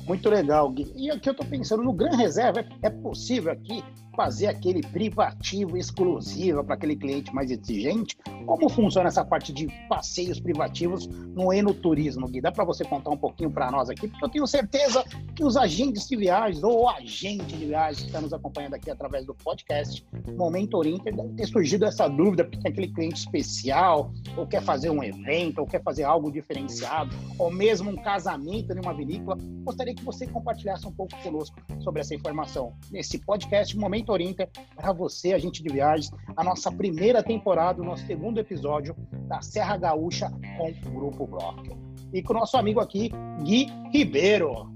Muito 0.08 0.30
legal, 0.30 0.70
Gui. 0.70 0.90
E 0.96 1.10
aqui 1.10 1.28
eu 1.28 1.32
estou 1.32 1.46
pensando 1.46 1.82
no 1.82 1.92
Gran 1.92 2.16
Reserva, 2.16 2.64
é 2.82 2.88
possível 2.88 3.52
aqui 3.52 3.84
fazer 4.18 4.48
aquele 4.48 4.80
privativo 4.80 5.76
exclusivo 5.76 6.64
para 6.64 6.74
aquele 6.74 6.96
cliente 6.96 7.32
mais 7.32 7.52
exigente? 7.52 8.16
Como 8.44 8.68
funciona 8.68 9.06
essa 9.06 9.24
parte 9.24 9.52
de 9.52 9.68
passeios 9.88 10.40
privativos 10.40 11.06
no 11.06 11.52
enoturismo, 11.52 12.26
Gui? 12.26 12.40
Dá 12.40 12.50
para 12.50 12.64
você 12.64 12.84
contar 12.84 13.10
um 13.10 13.16
pouquinho 13.16 13.48
para 13.48 13.70
nós 13.70 13.88
aqui? 13.88 14.08
Porque 14.08 14.24
eu 14.24 14.28
tenho 14.28 14.46
certeza 14.48 15.04
que 15.36 15.44
os 15.44 15.56
agentes 15.56 16.08
de 16.08 16.16
viagens 16.16 16.64
ou 16.64 16.82
o 16.82 16.88
agente 16.88 17.56
de 17.56 17.66
viagens 17.66 18.00
que 18.00 18.06
está 18.06 18.20
nos 18.20 18.32
acompanhando 18.32 18.74
aqui 18.74 18.90
através 18.90 19.24
do 19.24 19.32
podcast 19.36 20.04
Momento 20.36 20.76
Oriente 20.76 21.04
deve 21.04 21.28
ter 21.34 21.46
surgido 21.46 21.84
essa 21.84 22.08
dúvida, 22.08 22.42
porque 22.42 22.58
tem 22.58 22.72
aquele 22.72 22.88
cliente 22.88 23.20
especial, 23.20 24.12
ou 24.36 24.48
quer 24.48 24.62
fazer 24.62 24.90
um 24.90 25.00
evento, 25.00 25.60
ou 25.60 25.66
quer 25.66 25.80
fazer 25.80 26.02
algo 26.02 26.32
diferenciado, 26.32 27.14
ou 27.38 27.52
mesmo 27.52 27.90
um 27.90 27.96
casamento 27.96 28.72
em 28.72 28.80
uma 28.80 28.92
vinícola. 28.92 29.38
Gostaria 29.62 29.94
que 29.94 30.02
você 30.02 30.26
compartilhasse 30.26 30.88
um 30.88 30.92
pouco 30.92 31.16
conosco 31.22 31.56
sobre 31.80 32.00
essa 32.00 32.16
informação 32.16 32.72
nesse 32.90 33.18
podcast 33.18 33.76
Momento 33.78 34.07
Inter, 34.16 34.48
para 34.74 34.92
você, 34.92 35.32
agente 35.32 35.62
de 35.62 35.72
viagens, 35.72 36.10
a 36.36 36.42
nossa 36.42 36.70
primeira 36.70 37.22
temporada, 37.22 37.82
o 37.82 37.84
nosso 37.84 38.06
segundo 38.06 38.38
episódio 38.38 38.96
da 39.28 39.40
Serra 39.42 39.76
Gaúcha 39.76 40.30
com 40.56 40.70
o 40.70 40.92
Grupo 40.92 41.26
Block. 41.26 41.70
E 42.12 42.22
com 42.22 42.32
o 42.32 42.38
nosso 42.38 42.56
amigo 42.56 42.80
aqui, 42.80 43.10
Gui 43.42 43.66
Ribeiro. 43.92 44.72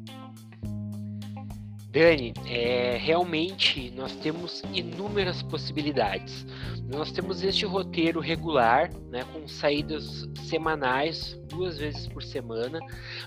Dani, 1.92 2.32
é, 2.46 2.96
realmente 2.96 3.90
nós 3.90 4.16
temos 4.16 4.62
inúmeras 4.72 5.42
possibilidades. 5.42 6.46
Nós 6.88 7.10
temos 7.10 7.42
este 7.42 7.64
roteiro 7.64 8.20
regular, 8.20 8.90
né, 9.10 9.24
com 9.32 9.48
saídas 9.48 10.28
semanais, 10.44 11.40
duas 11.48 11.78
vezes 11.78 12.06
por 12.08 12.22
semana, 12.22 12.80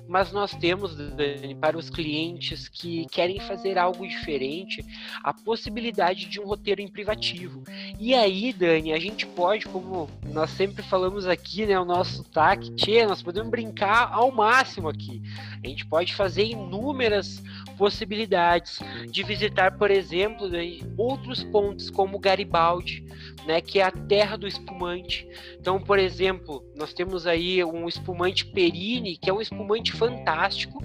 mas 0.07 0.31
nós 0.31 0.51
temos, 0.51 0.95
Dani, 0.95 1.55
para 1.55 1.77
os 1.77 1.89
clientes 1.89 2.67
que 2.67 3.05
querem 3.07 3.39
fazer 3.39 3.77
algo 3.77 4.07
diferente, 4.07 4.83
a 5.23 5.33
possibilidade 5.33 6.25
de 6.25 6.39
um 6.39 6.45
roteiro 6.45 6.81
em 6.81 6.87
privativo. 6.87 7.63
E 7.99 8.13
aí, 8.13 8.51
Dani, 8.51 8.93
a 8.93 8.99
gente 8.99 9.25
pode, 9.27 9.67
como 9.67 10.09
nós 10.31 10.49
sempre 10.51 10.83
falamos 10.83 11.27
aqui, 11.27 11.65
né, 11.65 11.79
o 11.79 11.85
nosso 11.85 12.23
TAC, 12.23 12.71
tchê, 12.75 13.05
nós 13.05 13.21
podemos 13.21 13.49
brincar 13.49 14.11
ao 14.11 14.31
máximo 14.31 14.89
aqui. 14.89 15.21
A 15.63 15.67
gente 15.67 15.85
pode 15.85 16.13
fazer 16.13 16.43
inúmeras 16.43 17.41
possibilidades 17.77 18.79
de 19.09 19.23
visitar, 19.23 19.77
por 19.77 19.91
exemplo, 19.91 20.49
Dani, 20.49 20.83
outros 20.97 21.43
pontos 21.43 21.89
como 21.89 22.19
Garibaldi, 22.19 23.05
né, 23.45 23.62
que 23.62 23.79
é 23.79 23.84
a 23.84 23.91
terra 23.91 24.38
do 24.38 24.47
espumante. 24.47 25.27
Então, 25.60 25.79
por 25.79 25.99
exemplo, 25.99 26.63
nós 26.75 26.93
temos 26.93 27.27
aí 27.27 27.63
um 27.63 27.88
espumante 27.88 28.45
Perini, 28.45 29.17
que 29.17 29.29
é 29.29 29.34
um 29.34 29.41
espumante 29.41 29.91
fantástico, 29.91 30.84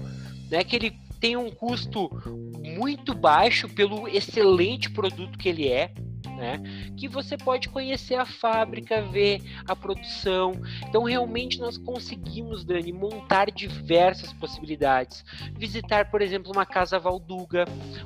né, 0.49 0.63
que 0.63 0.75
ele 0.75 0.93
tem 1.19 1.37
um 1.37 1.49
custo 1.49 2.09
muito 2.63 3.13
baixo 3.13 3.69
pelo 3.69 4.07
excelente 4.07 4.89
produto 4.89 5.37
que 5.37 5.49
ele 5.49 5.67
é. 5.67 5.93
Né? 6.31 6.61
Que 6.97 7.07
você 7.07 7.37
pode 7.37 7.69
conhecer 7.69 8.15
a 8.15 8.25
fábrica, 8.25 9.01
ver 9.01 9.41
a 9.67 9.75
produção. 9.75 10.53
Então, 10.87 11.03
realmente, 11.03 11.59
nós 11.59 11.77
conseguimos, 11.77 12.63
Dani, 12.63 12.91
montar 12.91 13.51
diversas 13.51 14.33
possibilidades. 14.33 15.23
Visitar, 15.57 16.09
por 16.09 16.21
exemplo, 16.21 16.51
uma 16.51 16.65
casa 16.65 16.99
Valduga, 16.99 17.65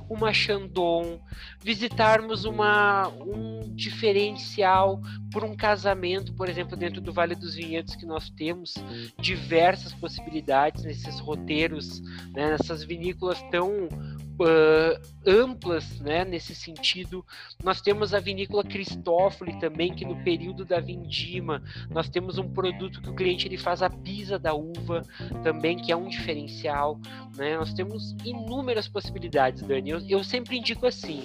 uma 0.10 0.34
Chandon, 0.34 1.20
visitarmos 1.62 2.46
uma, 2.46 3.08
um 3.10 3.74
diferencial 3.76 5.02
por 5.32 5.44
um 5.44 5.56
casamento, 5.56 6.34
por 6.34 6.50
exemplo, 6.50 6.78
dentro 6.78 7.02
do 7.02 7.12
Vale 7.12 7.36
dos 7.36 7.56
Vinhedos, 7.56 7.96
que 7.96 8.06
nós 8.06 8.30
temos 8.30 8.76
diversas 9.20 9.94
possibilidades 9.94 10.84
nesses 10.84 11.20
roteiros, 11.20 12.02
né, 12.34 12.52
nessas 12.52 12.84
vinícolas 12.84 13.42
tão 13.52 13.90
uh, 14.40 15.02
amplas 15.26 16.00
né, 16.00 16.26
nesse 16.26 16.54
sentido. 16.54 17.26
Nós 17.64 17.82
temos 17.82 18.14
a 18.14 18.20
vinícola 18.20 18.64
Cristófoli 18.64 19.60
também, 19.60 19.94
que 19.94 20.06
no 20.06 20.24
período 20.24 20.66
da 20.66 20.80
vindima 20.80 21.62
nós 21.90 22.10
temos 22.10 22.38
um 22.38 22.50
produto 22.50 23.02
que 23.02 23.10
o 23.10 23.16
cliente 23.16 23.48
ele 23.48 23.58
faz 23.58 23.82
a 23.82 23.90
pisa 23.90 24.38
da 24.38 24.54
uva 24.54 25.02
também, 25.44 25.78
que 25.78 25.92
é 25.92 25.96
um 25.96 26.08
diferencial. 26.08 27.00
Né? 27.36 27.58
Nós 27.58 27.74
temos 27.74 28.16
inúmeras 28.24 28.88
possibilidades, 28.88 29.62
Dani. 29.62 29.90
Eu, 29.90 30.00
eu 30.08 30.24
sempre 30.24 30.58
indico 30.58 30.86
assim: 30.86 31.24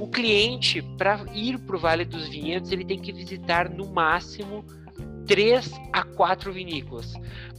o 0.00 0.08
cliente, 0.08 0.82
para 0.96 1.24
ir 1.34 1.58
para 1.58 1.76
o 1.76 1.78
Vale 1.78 2.04
dos 2.04 2.28
Vinhedos, 2.28 2.72
ele 2.72 2.84
tem 2.84 2.98
que 2.98 3.12
visitar 3.12 3.68
no 3.68 3.88
máximo 3.88 4.64
três 5.28 5.70
a 5.92 6.02
quatro 6.02 6.52
vinícolas. 6.52 7.12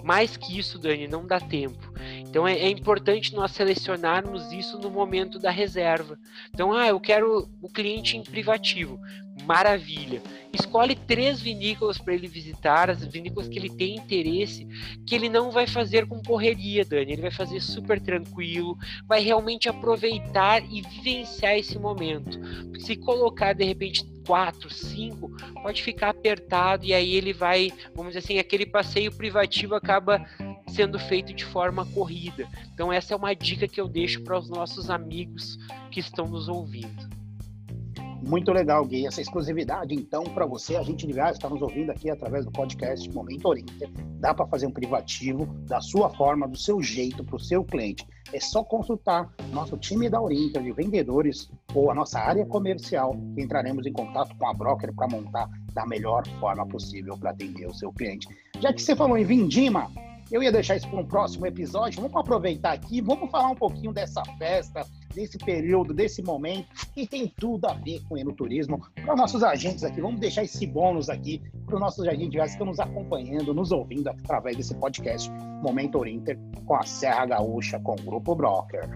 Mais 0.04 0.36
que 0.36 0.58
isso, 0.58 0.80
Dani, 0.80 1.08
não 1.08 1.26
dá 1.26 1.40
tempo. 1.40 1.94
Então 2.30 2.48
é, 2.48 2.54
é, 2.54 2.70
importante 2.70 3.34
nós 3.34 3.52
selecionarmos 3.52 4.52
isso 4.52 4.78
no 4.78 4.90
momento 4.90 5.40
da 5.40 5.50
reserva. 5.50 6.18
Então, 6.54 6.72
ah, 6.72 6.88
eu 6.88 7.00
quero 7.00 7.50
o 7.62 7.68
cliente 7.68 8.16
em 8.16 8.24
privativo. 8.24 9.00
Maravilha. 9.46 10.22
Escolhe 10.54 10.96
três 10.96 11.42
vinícolas 11.42 11.98
para 11.98 12.14
ele 12.14 12.28
visitar, 12.28 12.90
as 12.90 13.04
vinícolas 13.06 13.48
que 13.48 13.58
ele 13.58 13.70
tem 13.70 13.96
interesse, 13.96 14.68
que 15.08 15.16
ele 15.16 15.30
não 15.30 15.50
vai 15.50 15.66
fazer 15.66 16.08
com 16.08 16.22
correria, 16.22 16.84
Dani. 16.86 17.14
Ele 17.14 17.22
vai 17.22 17.32
fazer 17.32 17.60
super 17.62 18.00
tranquilo, 18.00 18.78
vai 19.08 19.22
realmente 19.22 19.70
aproveitar 19.70 20.62
e 20.72 20.82
vivenciar 20.82 21.56
esse 21.56 21.80
momento. 21.80 22.40
Se 22.80 22.96
colocar 22.96 23.54
de 23.54 23.64
repente 23.64 24.04
quatro, 24.26 24.72
cinco, 24.72 25.32
pode 25.64 25.82
ficar 25.82 26.10
apertado 26.10 26.86
e 26.86 26.94
aí 26.94 27.16
ele 27.16 27.34
vai, 27.34 27.72
vamos 27.96 28.14
dizer 28.14 28.20
assim, 28.20 28.38
aquele 28.38 28.66
passeio 28.66 29.12
privativo 29.12 29.74
acaba 29.74 30.24
sendo 30.70 31.00
feito 31.00 31.34
de 31.34 31.46
forma 31.46 31.86
corrida. 31.86 32.48
Então 32.74 32.92
essa 32.92 33.14
é 33.14 33.18
uma 33.18 33.34
dica 33.34 33.68
que 33.68 33.80
eu 33.80 33.88
deixo 33.88 34.24
para 34.24 34.38
os 34.38 34.50
nossos 34.50 34.90
amigos 34.90 35.58
que 35.92 36.00
estão 36.00 36.26
nos 36.26 36.48
ouvindo. 36.48 37.20
Muito 38.22 38.52
legal, 38.52 38.86
Gui. 38.86 39.08
Essa 39.08 39.22
exclusividade, 39.22 39.96
então, 39.96 40.24
para 40.24 40.46
você, 40.46 40.76
a 40.76 40.84
gente 40.84 41.08
de 41.08 41.20
está 41.20 41.50
nos 41.50 41.62
ouvindo 41.62 41.90
aqui 41.90 42.10
através 42.10 42.46
do 42.46 42.52
podcast 42.52 43.10
Momento 43.12 43.48
Orienter. 43.48 43.90
Dá 44.20 44.34
para 44.34 44.46
fazer 44.46 44.68
um 44.68 44.72
privativo 44.72 45.46
da 45.68 45.80
sua 45.80 46.10
forma, 46.10 46.48
do 46.48 46.58
seu 46.58 46.82
jeito, 46.82 47.24
para 47.24 47.38
o 47.38 47.40
seu 47.40 47.64
cliente. 47.64 48.06
É 48.34 48.40
só 48.40 48.64
consultar 48.64 49.34
nosso 49.52 49.78
time 49.78 50.10
da 50.10 50.22
Orienter 50.22 50.62
de 50.62 50.72
vendedores 50.72 51.50
ou 51.74 51.90
a 51.90 51.96
nossa 51.96 52.20
área 52.20 52.46
comercial, 52.46 53.16
entraremos 53.38 53.86
em 53.88 53.94
contato 53.94 54.36
com 54.38 54.48
a 54.48 54.54
broker 54.54 54.94
para 54.94 55.08
montar 55.08 55.50
da 55.74 55.86
melhor 55.86 56.28
forma 56.40 56.68
possível 56.68 57.18
para 57.18 57.32
atender 57.32 57.66
o 57.68 57.74
seu 57.74 57.92
cliente. 57.92 58.28
Já 58.60 58.74
que 58.74 58.82
você 58.82 58.96
falou 58.96 59.18
em 59.18 59.24
Vindima, 59.24 59.90
eu 60.32 60.44
ia 60.44 60.52
deixar 60.52 60.76
isso 60.76 60.88
para 60.88 61.00
um 61.00 61.06
próximo 61.06 61.46
episódio. 61.46 62.02
Vamos 62.02 62.16
aproveitar 62.16 62.74
aqui, 62.74 63.02
vamos 63.02 63.30
falar 63.32 63.50
um 63.50 63.56
pouquinho 63.56 63.92
dessa 63.92 64.24
festa, 64.38 64.86
desse 65.14 65.38
período, 65.38 65.94
desse 65.94 66.22
momento, 66.22 66.68
que 66.94 67.08
tem 67.08 67.28
tudo 67.28 67.66
a 67.66 67.74
ver 67.74 68.02
com 68.08 68.16
o 68.16 68.18
enoturismo. 68.18 68.80
Para 68.96 69.14
os 69.14 69.20
nossos 69.20 69.44
agentes 69.44 69.84
aqui, 69.84 70.02
vamos 70.02 70.20
deixar 70.20 70.44
esse 70.44 70.66
bônus 70.68 71.10
aqui 71.10 71.42
para 71.66 71.76
os 71.76 71.82
nossos 71.82 72.08
agentes 72.08 72.30
que 72.30 72.48
estão 72.48 72.68
nos 72.68 72.80
acompanhando, 72.80 73.54
nos 73.54 73.72
ouvindo 73.72 74.10
através 74.10 74.56
desse 74.58 74.76
podcast 74.76 75.30
Momento 75.64 75.98
Orinter 75.98 76.38
com 76.66 76.76
a 76.76 76.84
Serra 76.84 77.26
Gaúcha, 77.26 77.80
com 77.80 77.94
o 77.94 78.04
Grupo 78.04 78.36
Broker. 78.36 78.88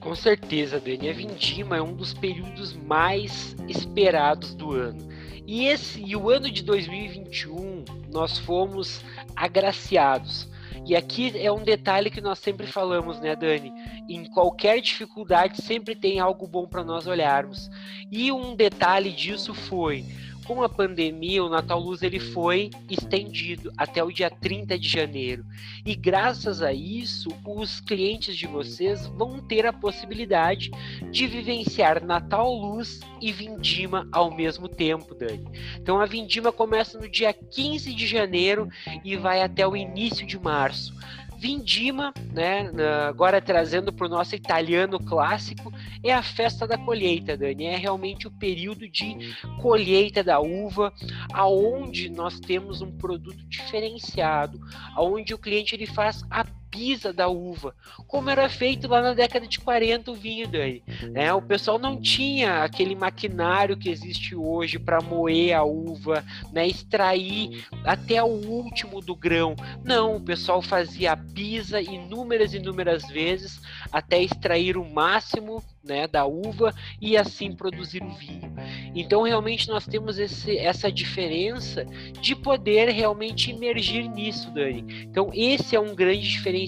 Com 0.00 0.14
certeza, 0.14 0.80
Dani. 0.80 1.10
A 1.10 1.12
Vindima 1.12 1.76
é 1.76 1.82
um 1.82 1.92
dos 1.92 2.14
períodos 2.14 2.74
mais 2.74 3.54
esperados 3.68 4.54
do 4.54 4.72
ano. 4.72 4.98
E, 5.46 5.66
esse, 5.66 6.02
e 6.02 6.16
o 6.16 6.30
ano 6.30 6.50
de 6.50 6.62
2021 6.62 7.84
nós 8.10 8.38
fomos 8.38 9.00
agraciados. 9.34 10.48
E 10.86 10.96
aqui 10.96 11.32
é 11.38 11.52
um 11.52 11.62
detalhe 11.62 12.10
que 12.10 12.20
nós 12.20 12.38
sempre 12.38 12.66
falamos, 12.66 13.20
né, 13.20 13.36
Dani? 13.36 13.72
Em 14.08 14.24
qualquer 14.24 14.80
dificuldade 14.80 15.62
sempre 15.62 15.94
tem 15.94 16.18
algo 16.18 16.46
bom 16.46 16.66
para 16.66 16.82
nós 16.82 17.06
olharmos. 17.06 17.70
E 18.10 18.32
um 18.32 18.56
detalhe 18.56 19.12
disso 19.12 19.54
foi 19.54 20.04
com 20.50 20.64
a 20.64 20.68
pandemia, 20.68 21.44
o 21.44 21.48
Natal 21.48 21.78
Luz 21.78 22.02
ele 22.02 22.18
foi 22.18 22.70
estendido 22.88 23.72
até 23.78 24.02
o 24.02 24.10
dia 24.10 24.28
30 24.28 24.76
de 24.76 24.88
janeiro. 24.88 25.44
E 25.86 25.94
graças 25.94 26.60
a 26.60 26.72
isso, 26.72 27.28
os 27.46 27.78
clientes 27.78 28.36
de 28.36 28.48
vocês 28.48 29.06
vão 29.06 29.38
ter 29.38 29.64
a 29.64 29.72
possibilidade 29.72 30.72
de 31.08 31.28
vivenciar 31.28 32.04
Natal 32.04 32.52
Luz 32.52 32.98
e 33.20 33.30
Vindima 33.30 34.08
ao 34.10 34.34
mesmo 34.34 34.68
tempo, 34.68 35.14
Dani. 35.14 35.46
Então 35.76 36.00
a 36.00 36.04
Vindima 36.06 36.50
começa 36.50 36.98
no 36.98 37.08
dia 37.08 37.32
15 37.32 37.94
de 37.94 38.04
janeiro 38.04 38.68
e 39.04 39.16
vai 39.16 39.42
até 39.42 39.64
o 39.64 39.76
início 39.76 40.26
de 40.26 40.36
março. 40.36 40.92
Vindima, 41.40 42.12
né, 42.34 42.70
agora 43.08 43.40
trazendo 43.40 43.90
para 43.90 44.06
o 44.06 44.10
nosso 44.10 44.34
italiano 44.34 44.98
clássico, 44.98 45.72
é 46.04 46.12
a 46.12 46.22
festa 46.22 46.66
da 46.66 46.76
colheita, 46.76 47.34
Dani. 47.34 47.64
É 47.64 47.76
realmente 47.76 48.28
o 48.28 48.30
período 48.30 48.86
de 48.86 49.34
colheita 49.62 50.22
da 50.22 50.38
uva, 50.38 50.92
aonde 51.32 52.10
nós 52.10 52.38
temos 52.38 52.82
um 52.82 52.92
produto 52.92 53.42
diferenciado, 53.48 54.60
aonde 54.94 55.32
o 55.32 55.38
cliente 55.38 55.74
ele 55.74 55.86
faz 55.86 56.22
a 56.30 56.44
pisa 56.70 57.12
da 57.12 57.28
uva, 57.28 57.74
como 58.06 58.30
era 58.30 58.48
feito 58.48 58.88
lá 58.88 59.02
na 59.02 59.12
década 59.12 59.46
de 59.46 59.58
40 59.58 60.10
o 60.10 60.14
vinho 60.14 60.48
daí. 60.48 60.82
Né? 61.10 61.32
O 61.32 61.42
pessoal 61.42 61.78
não 61.78 62.00
tinha 62.00 62.62
aquele 62.62 62.94
maquinário 62.94 63.76
que 63.76 63.88
existe 63.88 64.34
hoje 64.34 64.78
para 64.78 65.00
moer 65.00 65.54
a 65.54 65.64
uva, 65.64 66.24
né? 66.52 66.66
extrair 66.66 67.64
até 67.84 68.22
o 68.22 68.28
último 68.28 69.00
do 69.00 69.14
grão. 69.14 69.56
Não, 69.84 70.16
o 70.16 70.20
pessoal 70.20 70.62
fazia 70.62 71.12
a 71.12 71.16
pisa 71.16 71.80
inúmeras 71.80 72.54
e 72.54 72.58
inúmeras 72.58 73.04
vezes 73.08 73.60
até 73.90 74.22
extrair 74.22 74.76
o 74.76 74.88
máximo 74.88 75.62
né, 75.82 76.06
da 76.06 76.26
uva 76.26 76.74
e 77.00 77.16
assim 77.16 77.52
produzir 77.52 78.02
o 78.02 78.10
vinho. 78.10 78.52
Então 78.94 79.22
realmente 79.22 79.68
nós 79.68 79.86
temos 79.86 80.18
esse, 80.18 80.56
essa 80.58 80.92
diferença 80.92 81.84
de 82.20 82.36
poder 82.36 82.90
realmente 82.90 83.50
emergir 83.50 84.08
nisso, 84.08 84.50
Dani. 84.50 85.04
Então 85.04 85.30
esse 85.34 85.74
é 85.74 85.80
um 85.80 85.94
grande 85.94 86.28
diferencial 86.28 86.59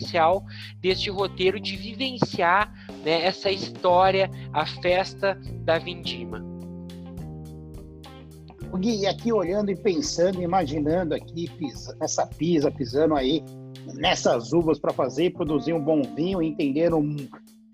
deste 0.80 1.10
roteiro 1.10 1.60
de 1.60 1.76
vivenciar 1.76 2.72
né, 3.04 3.24
essa 3.24 3.50
história, 3.50 4.30
a 4.52 4.66
festa 4.66 5.38
da 5.64 5.78
vindima. 5.78 6.52
Gui, 8.78 9.06
aqui 9.06 9.32
olhando 9.32 9.70
e 9.70 9.76
pensando, 9.76 10.42
imaginando 10.42 11.14
aqui 11.14 11.48
pisa, 11.50 11.96
essa 12.00 12.26
pisa, 12.26 12.70
pisando 12.70 13.14
aí 13.14 13.44
nessas 13.94 14.52
uvas 14.52 14.78
para 14.78 14.92
fazer 14.92 15.26
e 15.26 15.30
produzir 15.30 15.72
um 15.72 15.80
bom 15.80 16.02
vinho, 16.02 16.42
entender 16.42 16.92
um, 16.92 17.14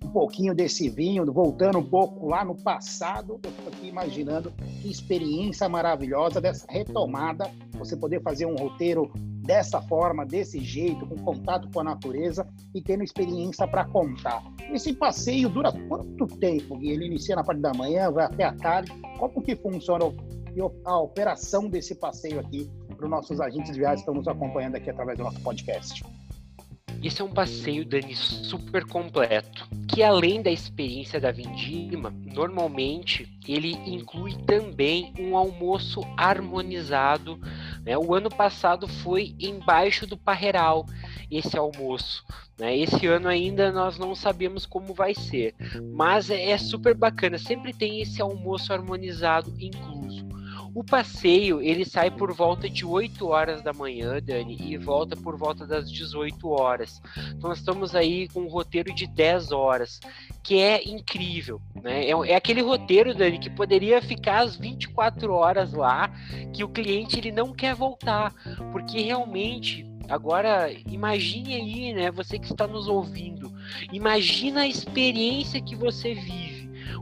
um 0.05 0.09
pouquinho 0.11 0.55
desse 0.55 0.89
vinho, 0.89 1.25
voltando 1.33 1.79
um 1.79 1.85
pouco 1.85 2.29
lá 2.29 2.45
no 2.45 2.55
passado, 2.55 3.41
eu 3.43 3.51
estou 3.51 3.69
aqui 3.69 3.89
imaginando 3.89 4.53
que 4.83 4.91
experiência 4.91 5.69
maravilhosa 5.69 6.41
dessa 6.41 6.67
retomada, 6.69 7.51
você 7.73 7.97
poder 7.97 8.21
fazer 8.23 8.47
um 8.47 8.57
roteiro 8.57 9.11
dessa 9.49 9.81
forma, 9.81 10.27
desse 10.27 10.61
jeito, 10.61 11.07
com 11.07 11.17
contato 11.17 11.71
com 11.73 11.81
a 11.81 11.85
natureza 11.85 12.47
e 12.75 12.83
tendo 12.83 13.03
experiência 13.03 13.67
para 13.67 13.87
contar. 13.87 14.45
Esse 14.71 14.93
passeio 14.93 15.49
dura 15.49 15.73
quanto 15.89 16.27
tempo? 16.27 16.79
Ele 16.83 17.07
inicia 17.07 17.35
na 17.35 17.43
parte 17.43 17.63
da 17.63 17.73
manhã, 17.73 18.11
vai 18.11 18.27
até 18.27 18.45
a 18.45 18.53
tarde. 18.53 18.93
Como 19.19 19.41
que 19.43 19.57
funciona 19.57 20.05
a 20.85 20.99
operação 20.99 21.67
desse 21.67 21.95
passeio 21.95 22.39
aqui 22.39 22.71
para 22.95 23.07
os 23.07 23.11
nossos 23.11 23.41
agentes 23.41 23.75
de 23.75 23.81
que 23.81 23.95
estão 23.95 24.13
nos 24.13 24.29
acompanhando 24.29 24.77
aqui 24.77 24.91
através 24.91 25.17
do 25.17 25.25
nosso 25.25 25.41
podcast? 25.41 26.05
Esse 27.03 27.23
é 27.23 27.25
um 27.25 27.33
passeio, 27.33 27.85
Dani, 27.85 28.15
super 28.17 28.85
completo, 28.85 29.69
que 29.89 30.03
além 30.03 30.43
da 30.43 30.51
experiência 30.51 31.21
da 31.21 31.31
Vindima, 31.31 32.13
normalmente 32.35 33.29
ele 33.47 33.73
inclui 33.87 34.35
também 34.45 35.15
um 35.17 35.37
almoço 35.37 36.01
harmonizado. 36.17 37.41
Né? 37.85 37.97
O 37.97 38.15
ano 38.15 38.29
passado 38.31 38.87
foi 38.87 39.35
embaixo 39.39 40.07
do 40.07 40.17
Parreiral 40.17 40.87
esse 41.31 41.57
almoço. 41.57 42.25
Né? 42.59 42.77
Esse 42.77 43.07
ano 43.07 43.29
ainda 43.29 43.71
nós 43.71 43.99
não 43.99 44.15
sabemos 44.15 44.67
como 44.67 44.95
vai 44.95 45.15
ser, 45.15 45.55
mas 45.95 46.31
é, 46.31 46.51
é 46.51 46.59
super 46.59 46.95
bacana. 46.95 47.39
Sempre 47.39 47.73
tem 47.73 48.01
esse 48.01 48.21
almoço 48.21 48.73
harmonizado 48.73 49.53
incluso 49.59 50.27
O 50.75 50.85
passeio, 50.85 51.61
ele 51.61 51.85
sai 51.85 52.11
por 52.11 52.33
volta 52.33 52.69
de 52.69 52.85
8 52.85 53.27
horas 53.27 53.63
da 53.63 53.73
manhã, 53.73 54.21
Dani, 54.23 54.57
e 54.61 54.77
volta 54.77 55.17
por 55.17 55.37
volta 55.37 55.67
das 55.67 55.91
18 55.91 56.49
horas. 56.49 57.01
Então 57.37 57.51
nós 57.51 57.59
estamos 57.59 57.95
aí 57.95 58.29
com 58.29 58.41
um 58.41 58.49
roteiro 58.49 58.95
de 58.95 59.07
10 59.07 59.53
horas, 59.53 60.01
que 60.43 60.59
é 60.59 60.83
incrível, 60.89 61.61
né? 61.83 62.05
É, 62.05 62.11
é 62.11 62.37
aquele 62.37 62.63
roteiro, 62.63 63.15
Dani, 63.15 63.39
que 63.39 63.51
poderia 63.51 64.01
ficar 64.01 64.45
as 64.45 64.57
24 64.57 65.33
horas 65.33 65.73
lá, 65.73 66.11
que 66.53 66.63
o 66.63 66.69
cliente 66.69 67.19
ele 67.19 67.33
não 67.33 67.53
quer 67.53 67.75
voltar, 67.75 68.33
porque 68.73 69.01
realmente 69.01 69.87
Agora, 70.09 70.73
imagine 70.91 71.55
aí, 71.55 71.93
né, 71.93 72.11
você 72.11 72.39
que 72.39 72.51
está 72.51 72.67
nos 72.67 72.89
ouvindo, 72.89 73.53
imagina 73.93 74.63
a 74.63 74.67
experiência 74.67 75.61
que 75.61 75.77
você 75.77 76.15
vive 76.15 76.59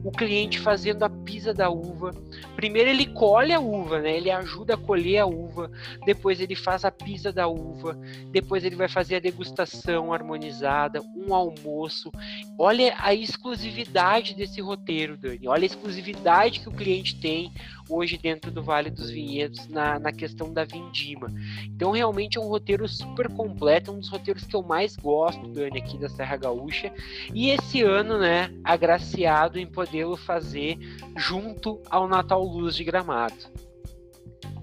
o 0.07 0.11
cliente 0.13 0.61
fazendo 0.61 1.03
a 1.03 1.11
pisa 1.11 1.53
da 1.53 1.69
uva. 1.69 2.13
Primeiro 2.55 2.91
ele 2.91 3.07
colhe 3.07 3.53
a 3.53 3.61
uva, 3.61 4.01
né? 4.01 4.17
Ele 4.17 4.31
ajuda 4.31 4.75
a 4.75 4.79
colher 4.79 5.19
a 5.19 5.27
uva, 5.27 5.71
depois 6.05 6.41
ele 6.41 6.55
faz 6.55 6.85
a 6.85 6.91
pisa 6.91 7.33
da 7.33 7.47
uva, 7.47 7.99
depois 8.31 8.65
ele 8.65 8.77
vai 8.77 8.89
fazer 8.89 9.17
a 9.17 9.21
degustação 9.21 10.13
harmonizada, 10.13 11.03
um 11.17 11.35
almoço. 11.35 12.11
Olha 12.59 12.95
a 12.99 13.15
exclusividade 13.15 14.35
desse 14.35 14.61
roteiro, 14.61 15.17
Dani. 15.17 15.47
Olha 15.49 15.63
a 15.63 15.67
exclusividade 15.67 16.61
que 16.61 16.69
o 16.69 16.73
cliente 16.73 17.21
tem 17.21 17.53
hoje 17.89 18.19
dentro 18.19 18.51
do 18.51 18.63
Vale 18.63 18.91
dos 18.91 19.11
Vinhedos 19.11 19.69
na, 19.69 19.99
na 19.99 20.13
questão 20.13 20.53
da 20.53 20.65
vindima. 20.65 21.33
Então, 21.65 21.93
realmente 21.93 22.39
é 22.39 22.41
um 22.41 22.49
roteiro 22.49 22.89
super 22.89 23.29
completo, 23.29 23.93
um 23.93 23.99
dos 23.99 24.09
roteiros 24.09 24.45
que 24.45 24.57
eu 24.57 24.63
mais 24.63 24.97
gosto, 24.97 25.47
Dani, 25.49 25.79
aqui 25.79 25.97
da 25.99 26.09
Serra 26.09 26.37
Gaúcha. 26.37 26.93
E 27.33 27.51
esse 27.51 27.83
ano, 27.83 28.19
né, 28.19 28.53
agraciado 28.65 29.59
em 29.59 29.67
podê-lo 29.67 30.17
fazer 30.17 30.79
junto 31.17 31.81
ao 31.89 32.09
Natal 32.09 32.26
Luz 32.35 32.75
de 32.75 32.85
Gramado. 32.85 33.35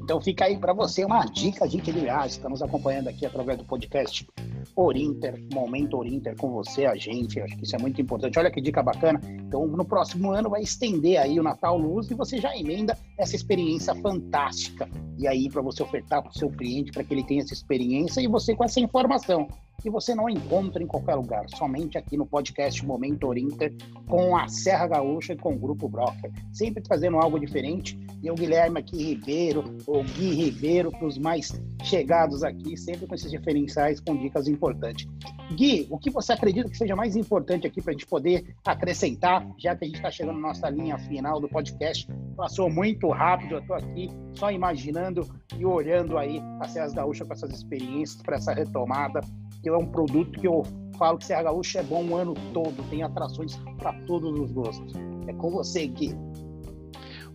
Então 0.02 0.19
fica 0.19 0.45
aí 0.45 0.58
para 0.58 0.73
você 0.73 1.06
uma 1.06 1.26
dica, 1.26 1.63
de 1.91 1.99
viagem. 1.99 2.28
Estamos 2.28 2.62
acompanhando 2.62 3.08
aqui 3.08 3.26
através 3.26 3.58
do 3.58 3.63
podcast 3.63 4.28
Orinter, 4.76 5.41
Momento 5.54 5.97
Orinter 5.97 6.36
com 6.38 6.52
você, 6.52 6.86
a 6.86 6.95
gente. 6.95 7.39
Acho 7.39 7.58
que 7.58 7.63
isso 7.63 7.76
é 7.76 7.80
muito 7.80 8.02
importante. 8.02 8.38
Olha 8.39 8.52
que 8.52 8.62
dica 8.62 8.82
bacana. 8.82 9.19
Então 9.26 9.65
no 9.67 9.86
próximo 9.86 10.32
ano 10.32 10.49
vai 10.49 10.62
estender 10.62 11.17
aí 11.19 11.39
o 11.39 11.43
Natal 11.43 11.78
Luz 11.78 12.10
e 12.10 12.13
você 12.13 12.38
já 12.38 12.56
emenda 12.56 12.97
essa 13.17 13.36
experiência 13.36 13.93
fantástica. 13.95 14.89
E 15.17 15.28
aí 15.28 15.49
para 15.49 15.62
você 15.62 15.84
ofertar 15.84 16.21
para 16.21 16.32
o 16.32 16.38
seu 16.38 16.49
cliente 16.49 16.91
para 16.91 17.04
que 17.04 17.13
ele 17.13 17.23
tenha 17.23 17.41
essa 17.41 17.54
experiência 17.54 18.21
e 18.21 18.28
você 18.28 18.56
com 18.56 18.63
essa 18.63 18.80
informação 18.80 19.47
que 19.84 19.89
você 19.89 20.15
não 20.15 20.30
encontra 20.30 20.82
em 20.82 20.88
qualquer 20.88 21.15
lugar, 21.15 21.45
somente 21.49 21.97
aqui 21.97 22.15
no 22.15 22.26
podcast 22.26 22.86
Momento 22.86 23.28
Orinter, 23.28 23.76
com 24.08 24.38
a 24.38 24.47
Serra 24.47 24.88
Gaúcha 24.88 25.34
e 25.34 25.38
com 25.38 25.54
o 25.54 25.60
Grupo 25.60 25.89
Broker. 25.89 26.32
Sempre 26.54 26.82
trazendo 26.82 27.17
algo 27.17 27.38
diferente. 27.38 27.99
E 28.21 28.32
o 28.32 28.36
Guilherme 28.36 28.80
aqui 28.80 28.95
Ribeiro, 29.04 29.65
o 29.86 30.02
Gui 30.02 30.34
Ribeiro, 30.34 30.89
para 30.89 31.06
os 31.06 31.17
mais 31.17 31.52
chegados 31.84 32.43
aqui, 32.43 32.78
sempre 32.78 33.06
com 33.06 33.13
esses 33.13 33.30
diferenciais, 33.30 33.99
com 33.99 34.15
dicas 34.15 34.47
importantes. 34.53 35.07
Gui, 35.55 35.87
o 35.89 35.97
que 35.97 36.09
você 36.09 36.33
acredita 36.33 36.69
que 36.69 36.77
seja 36.77 36.95
mais 36.95 37.15
importante 37.15 37.67
aqui 37.67 37.81
para 37.81 37.91
a 37.91 37.93
gente 37.93 38.05
poder 38.05 38.55
acrescentar, 38.65 39.45
já 39.57 39.75
que 39.75 39.83
a 39.83 39.87
gente 39.87 39.97
está 39.97 40.11
chegando 40.11 40.39
na 40.39 40.47
nossa 40.49 40.69
linha 40.69 40.97
final 40.97 41.39
do 41.39 41.49
podcast? 41.49 42.07
Passou 42.37 42.69
muito 42.69 43.09
rápido, 43.09 43.55
eu 43.55 43.59
estou 43.59 43.75
aqui 43.75 44.09
só 44.33 44.51
imaginando 44.51 45.27
e 45.57 45.65
olhando 45.65 46.17
aí 46.17 46.39
a 46.59 46.67
Serra 46.67 46.93
Gaúcha 46.93 47.25
com 47.25 47.33
essas 47.33 47.51
experiências 47.51 48.21
para 48.21 48.37
essa 48.37 48.53
retomada 48.53 49.21
que 49.63 49.69
é 49.69 49.77
um 49.77 49.85
produto 49.85 50.39
que 50.39 50.47
eu 50.47 50.61
falo 50.97 51.17
que 51.17 51.25
Serra 51.25 51.43
Gaúcha 51.43 51.79
é 51.79 51.83
bom 51.83 52.03
o 52.03 52.15
ano 52.15 52.33
todo, 52.53 52.83
tem 52.89 53.01
atrações 53.01 53.55
para 53.77 53.93
todos 54.05 54.37
os 54.37 54.51
gostos. 54.51 54.93
É 55.25 55.33
com 55.33 55.49
você, 55.49 55.87
Gui. 55.87 56.13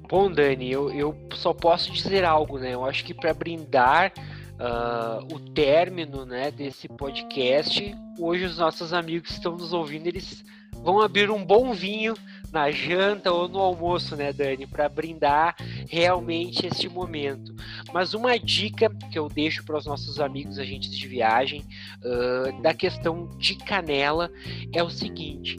Bom, 0.09 0.31
Dani, 0.31 0.71
eu, 0.71 0.91
eu 0.91 1.15
só 1.35 1.53
posso 1.53 1.91
dizer 1.93 2.25
algo, 2.25 2.59
né? 2.59 2.75
Eu 2.75 2.85
acho 2.85 3.05
que 3.05 3.13
para 3.13 3.33
brindar 3.35 4.13
uh, 4.59 5.35
o 5.35 5.41
término 5.53 6.25
né, 6.25 6.51
desse 6.51 6.89
podcast, 6.89 7.95
hoje 8.19 8.45
os 8.45 8.59
nossos 8.59 8.93
amigos 8.93 9.29
que 9.29 9.35
estão 9.35 9.53
nos 9.53 9.73
ouvindo, 9.73 10.07
eles 10.07 10.45
vão 10.83 11.01
abrir 11.01 11.31
um 11.31 11.45
bom 11.45 11.73
vinho 11.73 12.15
na 12.53 12.71
janta 12.71 13.31
ou 13.31 13.49
no 13.49 13.59
almoço, 13.59 14.17
né, 14.17 14.33
Dani, 14.33 14.67
para 14.67 14.89
brindar 14.89 15.55
realmente 15.89 16.67
este 16.67 16.89
momento. 16.89 17.55
Mas 17.93 18.15
uma 18.15 18.39
dica 18.39 18.89
que 19.11 19.19
eu 19.19 19.29
deixo 19.29 19.65
para 19.65 19.77
os 19.77 19.87
nossos 19.87 20.19
amigos 20.19 20.59
agentes 20.59 20.97
de 20.97 21.07
viagem 21.07 21.65
uh, 22.03 22.63
da 22.63 22.73
questão 22.73 23.29
de 23.39 23.55
canela 23.57 24.31
é 24.73 24.83
o 24.83 24.91
seguinte: 24.91 25.59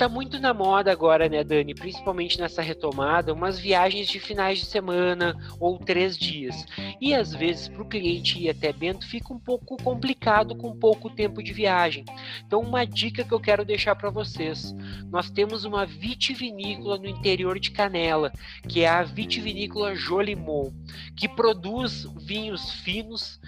tá 0.00 0.08
muito 0.08 0.40
na 0.40 0.54
moda 0.54 0.90
agora, 0.90 1.28
né, 1.28 1.44
Dani? 1.44 1.74
Principalmente 1.74 2.40
nessa 2.40 2.62
retomada, 2.62 3.34
umas 3.34 3.58
viagens 3.58 4.08
de 4.08 4.18
finais 4.18 4.58
de 4.58 4.64
semana 4.64 5.36
ou 5.60 5.78
três 5.78 6.16
dias. 6.16 6.64
E 6.98 7.14
às 7.14 7.34
vezes, 7.34 7.68
para 7.68 7.82
o 7.82 7.88
cliente 7.88 8.38
ir 8.38 8.48
até 8.48 8.72
Bento, 8.72 9.06
fica 9.06 9.30
um 9.30 9.38
pouco 9.38 9.76
complicado 9.76 10.56
com 10.56 10.74
pouco 10.74 11.10
tempo 11.10 11.42
de 11.42 11.52
viagem. 11.52 12.06
Então, 12.46 12.60
uma 12.60 12.86
dica 12.86 13.22
que 13.22 13.32
eu 13.32 13.38
quero 13.38 13.62
deixar 13.62 13.94
para 13.94 14.08
vocês: 14.08 14.74
nós 15.10 15.28
temos 15.28 15.66
uma 15.66 15.84
vitivinícola 15.84 16.96
no 16.96 17.06
interior 17.06 17.60
de 17.60 17.70
Canela, 17.70 18.32
que 18.66 18.80
é 18.80 18.88
a 18.88 19.02
vitivinícola 19.02 19.94
Jolimon, 19.94 20.72
que 21.14 21.28
produz 21.28 22.06
vinhos 22.16 22.70
finos, 22.70 23.38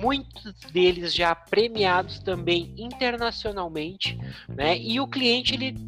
muitos 0.00 0.54
deles 0.72 1.12
já 1.12 1.34
premiados 1.34 2.20
também 2.20 2.72
internacionalmente, 2.76 4.16
né? 4.48 4.78
E 4.78 5.00
o 5.00 5.08
cliente 5.08 5.54
ele 5.54 5.87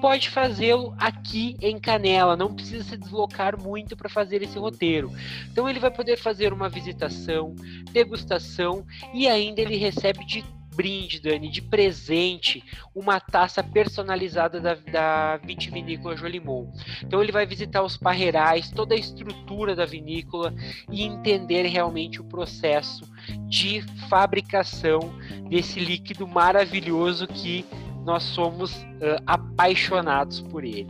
pode 0.00 0.28
fazê-lo 0.28 0.94
aqui 0.98 1.56
em 1.60 1.78
Canela, 1.78 2.36
não 2.36 2.54
precisa 2.54 2.84
se 2.84 2.96
deslocar 2.96 3.60
muito 3.60 3.96
para 3.96 4.08
fazer 4.08 4.42
esse 4.42 4.58
roteiro. 4.58 5.12
Então 5.50 5.68
ele 5.68 5.80
vai 5.80 5.90
poder 5.90 6.18
fazer 6.18 6.52
uma 6.52 6.68
visitação, 6.68 7.54
degustação 7.92 8.86
e 9.12 9.28
ainda 9.28 9.60
ele 9.60 9.76
recebe 9.76 10.24
de 10.24 10.44
brinde, 10.74 11.20
Dani, 11.20 11.50
de 11.50 11.60
presente, 11.60 12.64
uma 12.94 13.20
taça 13.20 13.62
personalizada 13.62 14.60
da, 14.60 14.74
da 14.74 15.36
vitivinícola 15.36 16.16
Jolimon. 16.16 16.72
Então 17.02 17.22
ele 17.22 17.32
vai 17.32 17.46
visitar 17.46 17.82
os 17.82 17.96
parreirais, 17.96 18.70
toda 18.70 18.94
a 18.94 18.98
estrutura 18.98 19.76
da 19.76 19.84
vinícola 19.84 20.54
e 20.90 21.02
entender 21.02 21.66
realmente 21.66 22.20
o 22.20 22.24
processo 22.24 23.04
de 23.48 23.82
fabricação 24.08 25.00
desse 25.48 25.78
líquido 25.78 26.26
maravilhoso 26.26 27.26
que 27.26 27.66
nós 28.04 28.22
somos 28.22 28.72
uh, 28.82 29.22
apaixonados 29.26 30.40
por 30.40 30.64
ele. 30.64 30.88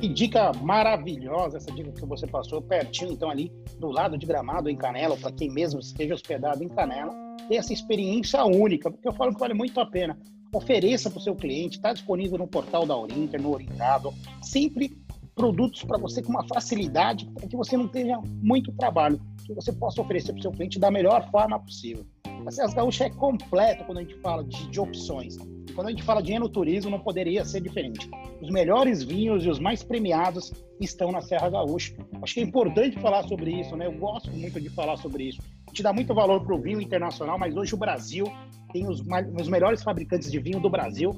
Que 0.00 0.08
dica 0.08 0.52
maravilhosa 0.60 1.56
essa 1.56 1.70
dica 1.72 1.92
que 1.92 2.04
você 2.04 2.26
passou, 2.26 2.60
pertinho, 2.60 3.12
então, 3.12 3.30
ali 3.30 3.52
do 3.78 3.88
lado 3.88 4.18
de 4.18 4.26
Gramado, 4.26 4.68
em 4.68 4.76
Canela, 4.76 5.16
para 5.16 5.32
quem 5.32 5.50
mesmo 5.50 5.80
esteja 5.80 6.14
hospedado 6.14 6.62
em 6.62 6.68
Canela, 6.68 7.14
ter 7.48 7.56
essa 7.56 7.72
experiência 7.72 8.44
única, 8.44 8.90
porque 8.90 9.06
eu 9.06 9.12
falo 9.12 9.32
que 9.32 9.40
vale 9.40 9.54
muito 9.54 9.80
a 9.80 9.86
pena. 9.86 10.18
Ofereça 10.52 11.10
para 11.10 11.18
o 11.18 11.22
seu 11.22 11.34
cliente, 11.34 11.76
está 11.76 11.92
disponível 11.92 12.38
no 12.38 12.46
portal 12.46 12.86
da 12.86 12.96
Orinter, 12.96 13.40
no 13.40 13.52
Orientado, 13.52 14.12
sempre 14.42 14.96
produtos 15.34 15.82
para 15.82 15.98
você 15.98 16.22
com 16.22 16.30
uma 16.30 16.46
facilidade, 16.46 17.26
para 17.26 17.48
que 17.48 17.56
você 17.56 17.76
não 17.76 17.88
tenha 17.88 18.20
muito 18.42 18.72
trabalho, 18.72 19.20
que 19.44 19.52
você 19.52 19.72
possa 19.72 20.00
oferecer 20.00 20.32
para 20.32 20.38
o 20.38 20.42
seu 20.42 20.52
cliente 20.52 20.78
da 20.78 20.90
melhor 20.90 21.28
forma 21.30 21.58
possível. 21.58 22.06
A 22.46 22.50
Serra 22.50 22.74
Gaúcha 22.74 23.04
é 23.04 23.10
completa 23.10 23.84
quando 23.84 23.98
a 23.98 24.00
gente 24.02 24.16
fala 24.16 24.44
de, 24.44 24.68
de 24.68 24.78
opções. 24.78 25.36
E 25.36 25.72
quando 25.72 25.86
a 25.86 25.90
gente 25.90 26.02
fala 26.02 26.22
de 26.22 26.32
enoturismo, 26.32 26.90
não 26.90 27.00
poderia 27.00 27.44
ser 27.44 27.60
diferente. 27.62 28.08
Os 28.42 28.50
melhores 28.50 29.02
vinhos 29.02 29.44
e 29.44 29.48
os 29.48 29.58
mais 29.58 29.82
premiados 29.82 30.52
estão 30.78 31.10
na 31.10 31.22
Serra 31.22 31.48
Gaúcha. 31.48 31.94
Acho 32.22 32.34
que 32.34 32.40
é 32.40 32.42
importante 32.42 33.00
falar 33.00 33.22
sobre 33.24 33.50
isso, 33.50 33.74
né? 33.76 33.86
Eu 33.86 33.98
gosto 33.98 34.30
muito 34.30 34.60
de 34.60 34.68
falar 34.68 34.96
sobre 34.98 35.28
isso. 35.28 35.40
A 35.66 35.70
gente 35.70 35.82
dá 35.82 35.92
muito 35.92 36.14
valor 36.14 36.44
para 36.44 36.54
o 36.54 36.60
vinho 36.60 36.80
internacional, 36.80 37.38
mas 37.38 37.56
hoje 37.56 37.74
o 37.74 37.78
Brasil 37.78 38.26
tem 38.72 38.86
os, 38.86 39.00
os 39.40 39.48
melhores 39.48 39.82
fabricantes 39.82 40.30
de 40.30 40.38
vinho 40.38 40.60
do 40.60 40.68
Brasil 40.68 41.12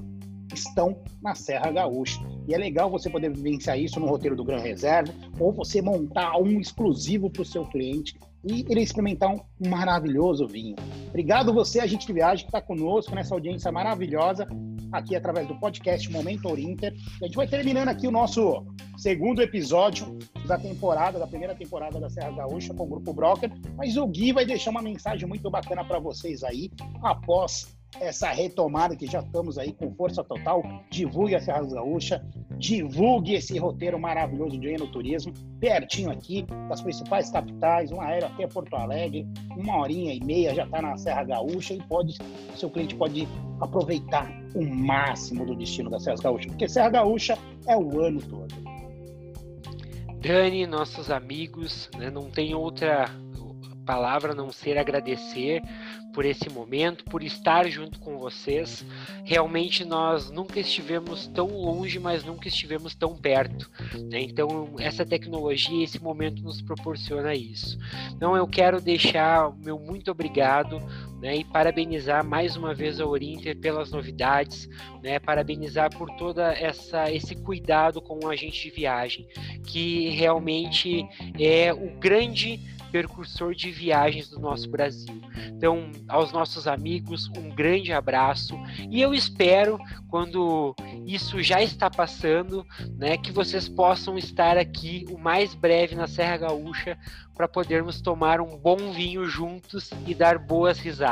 estão 0.54 0.96
na 1.20 1.34
Serra 1.34 1.72
Gaúcha. 1.72 2.20
E 2.46 2.54
é 2.54 2.58
legal 2.58 2.88
você 2.88 3.10
poder 3.10 3.32
vivenciar 3.32 3.78
isso 3.78 3.98
no 3.98 4.06
roteiro 4.06 4.36
do 4.36 4.44
Gran 4.44 4.60
Reserva, 4.60 5.12
ou 5.40 5.52
você 5.52 5.82
montar 5.82 6.38
um 6.38 6.60
exclusivo 6.60 7.28
para 7.28 7.42
o 7.42 7.44
seu 7.44 7.64
cliente 7.64 8.16
e 8.46 8.64
ele 8.68 8.80
experimentar 8.80 9.30
um 9.30 9.40
maravilhoso 9.68 10.46
vinho. 10.46 10.76
Obrigado 11.08 11.52
você, 11.52 11.80
a 11.80 11.86
gente 11.86 12.06
de 12.06 12.12
viagem, 12.12 12.44
que 12.44 12.50
está 12.50 12.60
conosco 12.60 13.14
nessa 13.14 13.34
audiência 13.34 13.72
maravilhosa 13.72 14.46
aqui 14.92 15.16
através 15.16 15.48
do 15.48 15.58
podcast 15.58 16.10
Momento 16.10 16.48
Orinter. 16.48 16.94
A 17.20 17.26
gente 17.26 17.36
vai 17.36 17.46
terminando 17.46 17.88
aqui 17.88 18.06
o 18.06 18.10
nosso 18.10 18.64
segundo 18.96 19.42
episódio 19.42 20.18
da 20.46 20.58
temporada, 20.58 21.18
da 21.18 21.26
primeira 21.26 21.54
temporada 21.54 21.98
da 21.98 22.08
Serra 22.08 22.30
Gaúcha 22.30 22.72
com 22.72 22.84
o 22.84 22.88
Grupo 22.88 23.12
Broker, 23.12 23.50
mas 23.76 23.96
o 23.96 24.06
Gui 24.06 24.32
vai 24.32 24.46
deixar 24.46 24.70
uma 24.70 24.82
mensagem 24.82 25.28
muito 25.28 25.50
bacana 25.50 25.84
para 25.84 25.98
vocês 25.98 26.42
aí 26.44 26.70
após 27.02 27.75
essa 28.00 28.28
retomada 28.30 28.94
que 28.96 29.06
já 29.06 29.20
estamos 29.20 29.58
aí 29.58 29.72
com 29.72 29.94
força 29.94 30.22
total. 30.22 30.62
Divulgue 30.90 31.34
a 31.34 31.40
Serra 31.40 31.64
Gaúcha, 31.64 32.24
divulgue 32.58 33.34
esse 33.34 33.58
roteiro 33.58 33.98
maravilhoso 33.98 34.58
de 34.58 34.68
enoturismo, 34.68 35.32
pertinho 35.60 36.10
aqui 36.10 36.46
das 36.68 36.80
principais 36.80 37.30
capitais, 37.30 37.90
um 37.90 38.00
aéreo 38.00 38.28
até 38.28 38.46
Porto 38.46 38.74
Alegre, 38.74 39.26
uma 39.56 39.78
horinha 39.78 40.12
e 40.12 40.22
meia 40.22 40.54
já 40.54 40.64
está 40.64 40.82
na 40.82 40.96
Serra 40.96 41.24
Gaúcha 41.24 41.74
e 41.74 41.82
pode, 41.82 42.18
seu 42.54 42.70
cliente 42.70 42.94
pode 42.94 43.26
aproveitar 43.60 44.30
o 44.54 44.64
máximo 44.64 45.44
do 45.46 45.54
destino 45.54 45.90
da 45.90 45.98
Serra 45.98 46.16
Gaúcha, 46.22 46.48
porque 46.48 46.68
Serra 46.68 46.90
Gaúcha 46.90 47.38
é 47.66 47.76
o 47.76 48.00
ano 48.00 48.20
todo. 48.22 48.54
Dani, 50.20 50.66
nossos 50.66 51.10
amigos, 51.10 51.88
né? 51.96 52.10
não 52.10 52.30
tem 52.30 52.54
outra 52.54 53.10
palavra 53.86 54.32
a 54.32 54.34
não 54.34 54.50
ser 54.50 54.76
agradecer 54.76 55.62
por 56.16 56.24
esse 56.24 56.48
momento, 56.48 57.04
por 57.04 57.22
estar 57.22 57.68
junto 57.68 57.98
com 57.98 58.16
vocês. 58.16 58.82
Realmente 59.22 59.84
nós 59.84 60.30
nunca 60.30 60.58
estivemos 60.58 61.26
tão 61.26 61.48
longe, 61.48 61.98
mas 61.98 62.24
nunca 62.24 62.48
estivemos 62.48 62.94
tão 62.94 63.14
perto. 63.14 63.70
Né? 64.10 64.22
Então, 64.22 64.76
essa 64.78 65.04
tecnologia, 65.04 65.84
esse 65.84 66.02
momento 66.02 66.42
nos 66.42 66.62
proporciona 66.62 67.34
isso. 67.34 67.78
Então, 68.12 68.34
eu 68.34 68.48
quero 68.48 68.80
deixar 68.80 69.54
meu 69.58 69.78
muito 69.78 70.10
obrigado 70.10 70.80
né, 71.20 71.36
e 71.36 71.44
parabenizar 71.44 72.24
mais 72.24 72.56
uma 72.56 72.74
vez 72.74 73.00
a 73.00 73.06
Orinter 73.06 73.56
pelas 73.58 73.90
novidades, 73.90 74.68
né, 75.02 75.18
parabenizar 75.18 75.90
por 75.96 76.10
toda 76.16 76.52
essa 76.52 77.10
esse 77.10 77.34
cuidado 77.34 78.00
com 78.00 78.24
o 78.24 78.28
agente 78.28 78.62
de 78.62 78.70
viagem, 78.70 79.26
que 79.66 80.10
realmente 80.10 81.06
é 81.38 81.72
o 81.72 81.98
grande 81.98 82.60
percursor 82.96 83.54
de 83.54 83.70
viagens 83.70 84.30
do 84.30 84.38
nosso 84.38 84.70
Brasil. 84.70 85.20
Então, 85.48 85.90
aos 86.08 86.32
nossos 86.32 86.66
amigos, 86.66 87.28
um 87.36 87.50
grande 87.50 87.92
abraço 87.92 88.58
e 88.90 89.00
eu 89.02 89.12
espero, 89.12 89.78
quando 90.08 90.74
isso 91.04 91.42
já 91.42 91.62
está 91.62 91.90
passando, 91.90 92.64
né, 92.96 93.16
que 93.16 93.32
vocês 93.32 93.68
possam 93.68 94.16
estar 94.16 94.56
aqui 94.56 95.04
o 95.10 95.18
mais 95.18 95.54
breve 95.54 95.94
na 95.94 96.06
Serra 96.06 96.38
Gaúcha 96.38 96.98
para 97.34 97.46
podermos 97.46 98.00
tomar 98.00 98.40
um 98.40 98.56
bom 98.56 98.92
vinho 98.92 99.26
juntos 99.26 99.90
e 100.06 100.14
dar 100.14 100.38
boas 100.38 100.78
risadas. 100.78 101.05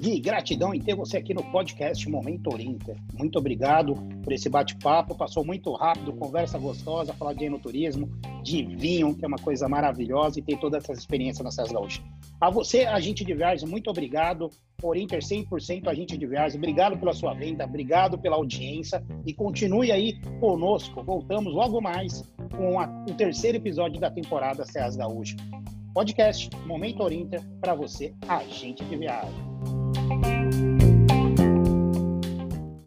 Gui, 0.00 0.18
gratidão 0.18 0.74
em 0.74 0.80
ter 0.80 0.94
você 0.94 1.16
aqui 1.16 1.32
no 1.32 1.42
podcast 1.44 2.06
Momento 2.10 2.52
Orinter. 2.52 2.96
Muito 3.14 3.38
obrigado 3.38 3.94
por 4.22 4.32
esse 4.32 4.48
bate-papo. 4.48 5.14
Passou 5.14 5.44
muito 5.44 5.72
rápido, 5.72 6.12
conversa 6.12 6.58
gostosa, 6.58 7.14
falar 7.14 7.34
de 7.34 7.44
enoturismo, 7.44 8.10
de 8.42 8.64
vinho, 8.64 9.14
que 9.14 9.24
é 9.24 9.28
uma 9.28 9.38
coisa 9.38 9.68
maravilhosa, 9.68 10.40
e 10.40 10.42
ter 10.42 10.58
toda 10.58 10.78
essa 10.78 10.92
experiência 10.92 11.44
na 11.44 11.50
Serra 11.50 11.72
Gaúcha. 11.72 12.02
A 12.40 12.50
você, 12.50 12.84
agente 12.84 13.24
de 13.24 13.32
viagens, 13.32 13.70
muito 13.70 13.88
obrigado. 13.88 14.50
Orinter 14.82 15.20
100% 15.20 15.86
agente 15.86 16.18
de 16.18 16.26
viagens. 16.26 16.56
Obrigado 16.56 16.98
pela 16.98 17.12
sua 17.12 17.32
venda, 17.32 17.64
obrigado 17.64 18.18
pela 18.18 18.36
audiência 18.36 19.02
e 19.24 19.32
continue 19.32 19.90
aí 19.90 20.20
conosco. 20.40 21.02
Voltamos 21.02 21.54
logo 21.54 21.80
mais 21.80 22.28
com 22.54 22.78
a, 22.80 22.86
o 23.08 23.14
terceiro 23.14 23.56
episódio 23.56 24.00
da 24.00 24.10
temporada 24.10 24.66
Serra 24.66 24.90
Gaúcha 24.96 25.36
podcast 25.94 26.50
Momento 26.66 27.04
Orinter 27.04 27.40
para 27.60 27.72
você, 27.72 28.12
agente 28.28 28.84
de 28.84 28.96
viagem. 28.96 29.32